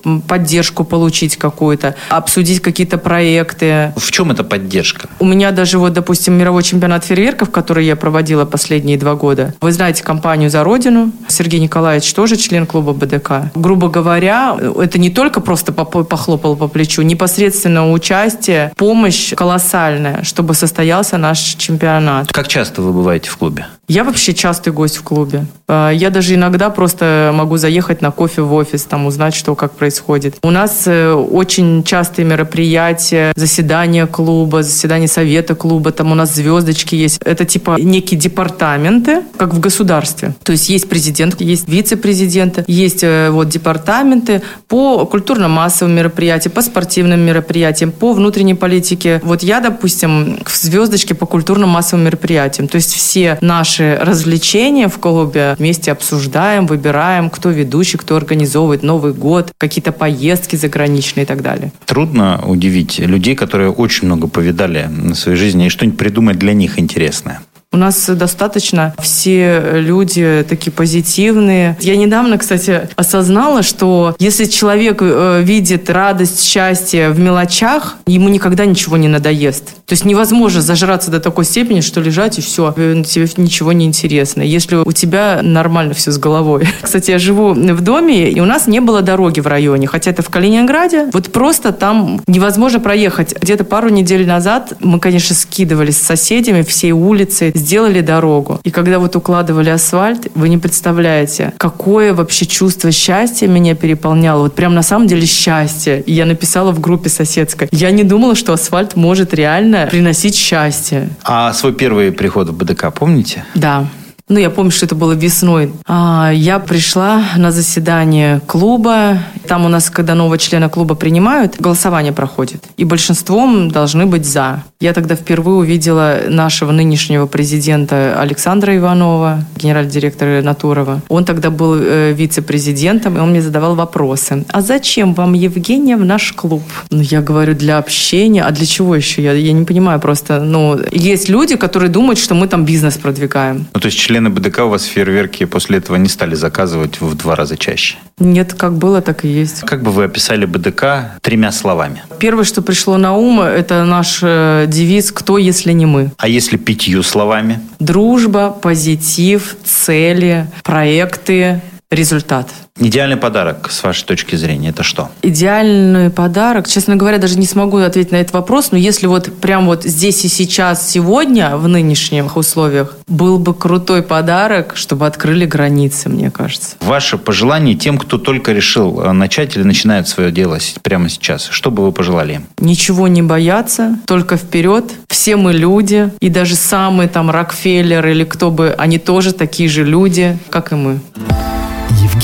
э, 0.05 0.21
поддержку 0.29 0.85
получить 0.85 1.37
какую-то, 1.37 1.95
обсудить 2.11 2.61
какие-то 2.61 2.99
проекты. 2.99 3.95
В 3.97 4.11
чем 4.11 4.31
эта 4.31 4.45
поддержка? 4.45 5.09
У 5.19 5.25
меня 5.25 5.53
даже 5.53 5.79
вот, 5.79 5.95
допустим, 5.95 6.35
мировой 6.35 6.63
чемпионат 6.63 7.07
фейерверков, 7.07 7.51
который 7.51 7.87
я 7.87 7.97
проводила 7.97 8.45
последние 8.45 8.99
два 8.99 9.15
года. 9.15 9.55
Вы 9.63 9.73
знаете 9.73 10.05
компанию 10.05 10.51
«За 10.51 10.63
Родину». 10.65 11.13
Сергей 11.29 11.61
Николаевич 11.61 12.13
тоже 12.13 12.37
член 12.37 12.67
клуба 12.67 12.93
БДК. 12.93 13.22
Грубо 13.55 13.89
говоря, 13.89 14.57
это 14.81 14.99
не 14.99 15.11
только 15.11 15.41
просто 15.41 15.73
похлопал 15.73 16.57
по 16.57 16.69
плечу, 16.69 17.03
непосредственно 17.03 17.91
участие, 17.91 18.73
помощь 18.77 19.35
колоссальная, 19.35 20.23
чтобы 20.23 20.55
состоялся 20.55 21.19
наш 21.19 21.39
чемпионат. 21.39 22.33
Как 22.33 22.49
часто 22.49 22.83
вы 22.83 22.93
бываете 22.93 23.31
в 23.31 23.37
клубе? 23.37 23.67
Я 23.93 24.05
вообще 24.05 24.33
частый 24.33 24.73
гость 24.73 24.97
в 24.97 25.03
клубе. 25.03 25.45
А, 25.69 25.91
я 25.91 26.09
даже 26.09 26.35
иногда 26.35 26.71
просто 26.71 27.31
могу 27.35 27.59
заехать 27.59 28.01
на 28.01 28.11
кофе 28.11 28.41
в 28.41 28.55
офис, 28.55 28.85
там 28.85 29.05
узнать, 29.05 29.35
что 29.35 29.55
как 29.55 29.73
происходит. 29.73 30.37
У 30.43 30.51
нас 30.51 30.85
э, 30.87 31.13
очень 31.13 31.85
частые 31.85 32.25
мероприятия, 32.25 33.35
заседания 33.37 34.07
клуба, 34.07 34.63
заседания 34.63 35.09
совета 35.09 35.55
клуба, 35.55 35.93
там 35.93 36.11
у 36.11 36.15
нас 36.15 36.35
звездочки 36.35 36.95
есть. 36.95 37.21
Это 37.23 37.45
типа 37.45 37.77
некие 37.79 38.19
департаменты, 38.19 39.25
как 39.37 39.53
в 39.53 39.61
государстве. 39.61 40.35
То 40.43 40.53
есть 40.53 40.71
есть 40.71 40.89
президент, 40.89 41.39
есть 41.43 41.69
вице-президенты, 41.69 42.65
есть 42.69 43.03
э, 43.03 43.29
вот 43.29 43.51
департаменты 43.51 44.41
по 44.69 45.05
культурно-массовым 45.05 45.95
мероприятиям, 45.95 46.55
по 46.55 46.63
спортивным 46.63 47.21
мероприятиям, 47.21 47.93
по 47.93 48.15
внутренней 48.15 48.55
политике. 48.55 49.21
Вот 49.23 49.43
я, 49.43 49.61
допустим, 49.61 50.39
в 50.47 50.57
звездочке 50.57 51.15
по 51.15 51.27
культурно-массовым 51.27 52.07
мероприятиям. 52.07 52.69
То 52.69 52.77
есть 52.77 52.95
все 52.95 53.37
наши 53.43 53.82
наши 53.83 54.05
развлечения 54.05 54.89
в 54.89 54.99
клубе. 54.99 55.55
Вместе 55.59 55.93
обсуждаем, 55.93 56.67
выбираем, 56.67 57.31
кто 57.31 57.51
ведущий, 57.51 57.99
кто 57.99 58.17
организовывает 58.17 58.83
Новый 58.83 59.13
год, 59.13 59.53
какие-то 59.59 59.93
поездки 59.93 60.57
заграничные 60.57 61.25
и 61.25 61.27
так 61.27 61.43
далее. 61.43 61.73
Трудно 61.87 62.43
удивить 62.47 62.99
людей, 62.99 63.35
которые 63.35 63.71
очень 63.71 64.07
много 64.07 64.29
повидали 64.29 64.89
в 64.89 65.15
своей 65.15 65.39
жизни, 65.39 65.67
и 65.67 65.69
что-нибудь 65.69 65.99
придумать 65.99 66.39
для 66.39 66.55
них 66.55 66.79
интересное. 66.79 67.41
У 67.73 67.79
нас 67.79 68.07
достаточно 68.11 68.95
все 69.01 69.81
люди 69.81 70.45
такие 70.47 70.71
позитивные. 70.71 71.77
Я 71.81 71.97
недавно, 71.97 72.37
кстати, 72.37 72.89
осознала, 72.97 73.63
что 73.63 74.15
если 74.19 74.45
человек 74.45 74.99
э, 75.01 75.41
видит 75.43 75.89
радость, 75.89 76.45
счастье 76.45 77.09
в 77.09 77.19
мелочах, 77.19 77.97
ему 78.07 78.29
никогда 78.29 78.67
ничего 78.67 78.99
не 78.99 79.09
надоест. 79.09 79.65
То 79.87 79.93
есть 79.93 80.05
невозможно 80.05 80.61
зажраться 80.61 81.11
до 81.11 81.19
такой 81.19 81.47
степени, 81.47 81.81
что 81.81 82.01
лежать 82.01 82.39
и 82.39 82.43
все, 82.43 82.73
тебе 82.73 83.27
ничего 83.39 83.73
не 83.73 83.87
интересно. 83.87 84.43
Если 84.43 84.77
у 84.77 84.93
тебя 84.93 85.41
нормально 85.43 85.95
все 85.95 86.11
с 86.11 86.19
головой. 86.19 86.69
Кстати, 86.83 87.11
я 87.11 87.19
живу 87.19 87.55
в 87.55 87.81
доме, 87.81 88.31
и 88.31 88.41
у 88.41 88.45
нас 88.45 88.67
не 88.67 88.81
было 88.81 89.01
дороги 89.01 89.41
в 89.41 89.47
районе, 89.47 89.87
хотя 89.87 90.11
это 90.11 90.23
в 90.23 90.29
Калининграде. 90.29 91.09
Вот 91.13 91.33
просто 91.33 91.73
там 91.73 92.21
невозможно 92.27 92.81
проехать. 92.81 93.35
Где-то 93.41 93.65
пару 93.65 93.89
недель 93.89 94.27
назад 94.27 94.75
мы, 94.81 95.01
конечно, 95.01 95.35
скидывались 95.35 95.97
с 95.97 96.03
соседями 96.03 96.63
всей 96.63 96.93
улицы, 96.93 97.53
сделали 97.63 98.01
дорогу. 98.01 98.61
И 98.65 98.71
когда 98.71 98.99
вот 98.99 99.17
укладывали 99.17 99.71
асфальт, 99.71 100.27
вы 100.35 100.49
не 100.49 100.59
представляете, 100.59 101.53
какое 101.57 102.13
вообще 102.13 102.45
чувство 102.45 102.91
счастья 102.91 103.47
меня 103.47 103.75
переполняло. 103.75 104.43
Вот 104.43 104.55
прям 104.55 104.75
на 104.75 104.83
самом 104.83 105.07
деле 105.07 105.27
счастье. 105.27 106.03
И 106.03 106.13
я 106.13 106.27
написала 106.27 106.73
в 106.73 106.81
группе 106.81 107.09
соседской. 107.09 107.69
Я 107.71 107.91
не 107.91 108.05
думала, 108.05 108.35
что 108.35 108.53
асфальт 108.53 108.97
может 108.97 109.33
реально 109.35 109.89
приносить 109.91 110.35
счастье. 110.35 111.09
А 111.23 111.53
свой 111.53 111.73
первый 111.73 112.13
приход 112.13 112.49
в 112.49 112.57
БДК 112.57 112.93
помните? 112.93 113.45
Да. 113.55 113.87
Ну, 114.33 114.39
я 114.39 114.51
помню, 114.51 114.71
что 114.71 114.87
это 114.87 114.95
было 114.95 115.13
весной. 115.13 115.73
А, 115.87 116.31
я 116.35 116.59
пришла 116.59 117.23
на 117.37 117.53
заседание 117.53 118.41
клуба. 118.47 119.19
Там 119.47 119.65
у 119.65 119.69
нас, 119.69 119.91
когда 119.91 120.15
нового 120.15 120.39
члена 120.39 120.69
клуба 120.69 120.95
принимают, 120.95 121.57
голосование 121.61 122.13
проходит. 122.13 122.65
И 122.77 122.85
большинством 122.85 123.71
должны 123.71 124.07
быть 124.07 124.25
«за». 124.25 124.63
Я 124.81 124.93
тогда 124.93 125.15
впервые 125.15 125.57
увидела 125.59 126.23
нашего 126.29 126.73
нынешнего 126.73 127.27
президента 127.27 128.21
Александра 128.21 128.77
Иванова, 128.77 129.45
генерального 129.57 130.43
Натурова. 130.43 131.03
Он 131.09 131.25
тогда 131.25 131.51
был 131.51 131.77
э, 131.77 132.13
вице-президентом, 132.13 133.17
и 133.17 133.21
он 133.21 133.31
мне 133.31 133.43
задавал 133.43 133.75
вопросы. 133.75 134.45
А 134.49 134.61
зачем 134.61 135.15
вам, 135.15 135.35
Евгения, 135.35 135.97
в 135.97 136.05
наш 136.05 136.33
клуб? 136.33 136.63
Ну, 136.91 137.01
я 137.01 137.21
говорю, 137.21 137.55
для 137.55 137.79
общения. 137.79 138.43
А 138.43 138.51
для 138.51 138.67
чего 138.67 138.97
еще? 138.97 139.23
Я, 139.23 139.33
я 139.33 139.53
не 139.53 139.65
понимаю 139.65 140.01
просто. 140.01 140.41
Ну, 140.41 140.81
есть 140.91 141.29
люди, 141.29 141.57
которые 141.57 141.91
думают, 141.91 142.19
что 142.19 142.35
мы 142.35 142.49
там 142.49 142.65
бизнес 142.65 142.97
продвигаем. 142.97 143.67
Ну, 143.75 143.81
то 143.81 143.87
есть 143.87 143.99
члены 144.23 144.31
БДК 144.31 144.61
у 144.61 144.69
вас 144.69 144.85
фейерверки 144.85 145.47
после 145.47 145.79
этого 145.79 145.97
не 145.97 146.09
стали 146.09 146.35
заказывать 146.37 147.01
в 147.01 147.15
два 147.17 147.35
раза 147.35 147.57
чаще? 147.57 147.97
Нет, 148.19 148.55
как 148.55 148.75
было, 148.75 149.01
так 149.01 149.25
и 149.25 149.29
есть. 149.29 149.63
Как 149.63 149.83
бы 149.83 149.91
вы 149.91 150.05
описали 150.05 150.47
БДК 150.47 151.19
тремя 151.21 151.51
словами? 151.51 152.03
Первое, 152.21 152.45
что 152.45 152.63
пришло 152.63 152.99
на 152.99 153.17
ум, 153.17 153.41
это 153.41 153.85
наш 153.85 154.21
э, 154.23 154.67
девиз 154.69 155.11
«Кто, 155.11 155.39
если 155.39 155.73
не 155.73 155.87
мы?». 155.87 156.13
А 156.19 156.29
если 156.29 156.57
пятью 156.57 157.03
словами? 157.03 157.61
Дружба, 157.81 158.51
позитив, 158.51 159.57
цели, 159.65 160.47
проекты, 160.63 161.61
результат. 161.91 162.49
Идеальный 162.79 163.19
подарок, 163.19 163.71
с 163.71 163.83
вашей 163.83 164.05
точки 164.07 164.35
зрения, 164.35 164.71
это 164.71 164.83
что? 164.83 165.11
Идеальный 165.21 166.09
подарок, 166.09 166.67
честно 166.67 166.97
говоря, 166.97 167.19
даже 167.19 167.39
не 167.39 167.47
смогу 167.47 167.77
ответить 167.77 168.13
на 168.13 168.17
этот 168.17 168.33
вопрос, 168.33 168.73
но 168.73 168.79
если 168.79 169.07
вот 169.07 169.31
прям 169.41 169.67
вот 169.67 169.85
здесь 169.85 170.25
и 170.25 170.29
сейчас, 170.29 170.91
сегодня, 170.91 171.57
в 171.59 171.69
нынешних 171.69 172.37
условиях, 172.37 172.97
был 173.07 173.39
бы 173.39 173.53
крутой 173.53 174.03
подарок, 174.03 174.73
чтобы 174.75 175.07
открыли 175.07 175.45
границы, 175.45 176.09
мне 176.09 176.31
кажется. 176.31 176.77
Ваше 176.81 177.19
пожелание 177.19 177.75
тем, 177.75 177.99
кто 177.99 178.17
только 178.17 178.53
решил 178.53 179.01
э, 179.01 179.13
начать 179.13 179.55
или 179.55 179.65
начинает 179.65 180.09
свое 180.09 180.33
дело 180.33 180.59
прямо 180.83 181.11
сейчас, 181.11 181.49
что 181.51 181.71
бы 181.71 181.85
вы 181.85 181.93
пожелали 181.93 182.35
им? 182.35 182.47
Ничего 182.59 183.07
не 183.07 183.21
бояться, 183.21 183.99
только 184.07 184.39
вперед. 184.39 184.93
Все 185.09 185.37
мы 185.37 185.53
люди, 185.53 186.11
и 186.21 186.31
даже 186.31 186.57
самые 186.57 187.09
там 187.09 187.31
Рокфеллер 187.31 188.07
или 188.07 188.25
кто 188.25 188.51
бы, 188.51 188.75
они 188.79 188.99
тоже 188.99 189.35
такие 189.35 189.69
же 189.69 189.85
люди, 189.85 190.39
как 190.51 190.73
и 190.73 190.75
мы. 190.75 191.01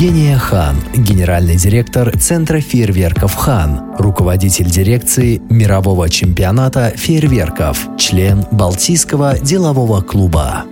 Евгения 0.00 0.38
Хан, 0.38 0.76
генеральный 0.94 1.56
директор 1.56 2.16
Центра 2.16 2.60
фейерверков 2.60 3.34
«Хан», 3.34 3.96
руководитель 3.98 4.70
дирекции 4.70 5.42
мирового 5.50 6.08
чемпионата 6.08 6.92
фейерверков, 6.96 7.88
член 7.98 8.44
Балтийского 8.52 9.36
делового 9.40 10.00
клуба. 10.02 10.62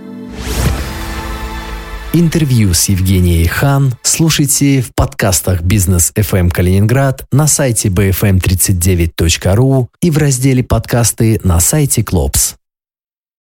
Интервью 2.13 2.73
с 2.73 2.87
Евгенией 2.87 3.47
Хан 3.47 3.93
слушайте 4.01 4.81
в 4.81 4.95
подкастах 4.95 5.61
«Бизнес 5.61 6.13
FM 6.15 6.49
Калининград» 6.49 7.25
на 7.33 7.47
сайте 7.47 7.89
bfm39.ru 7.89 9.87
и 10.01 10.09
в 10.09 10.17
разделе 10.17 10.63
«Подкасты» 10.63 11.41
на 11.43 11.59
сайте 11.59 12.01
«Клопс». 12.01 12.55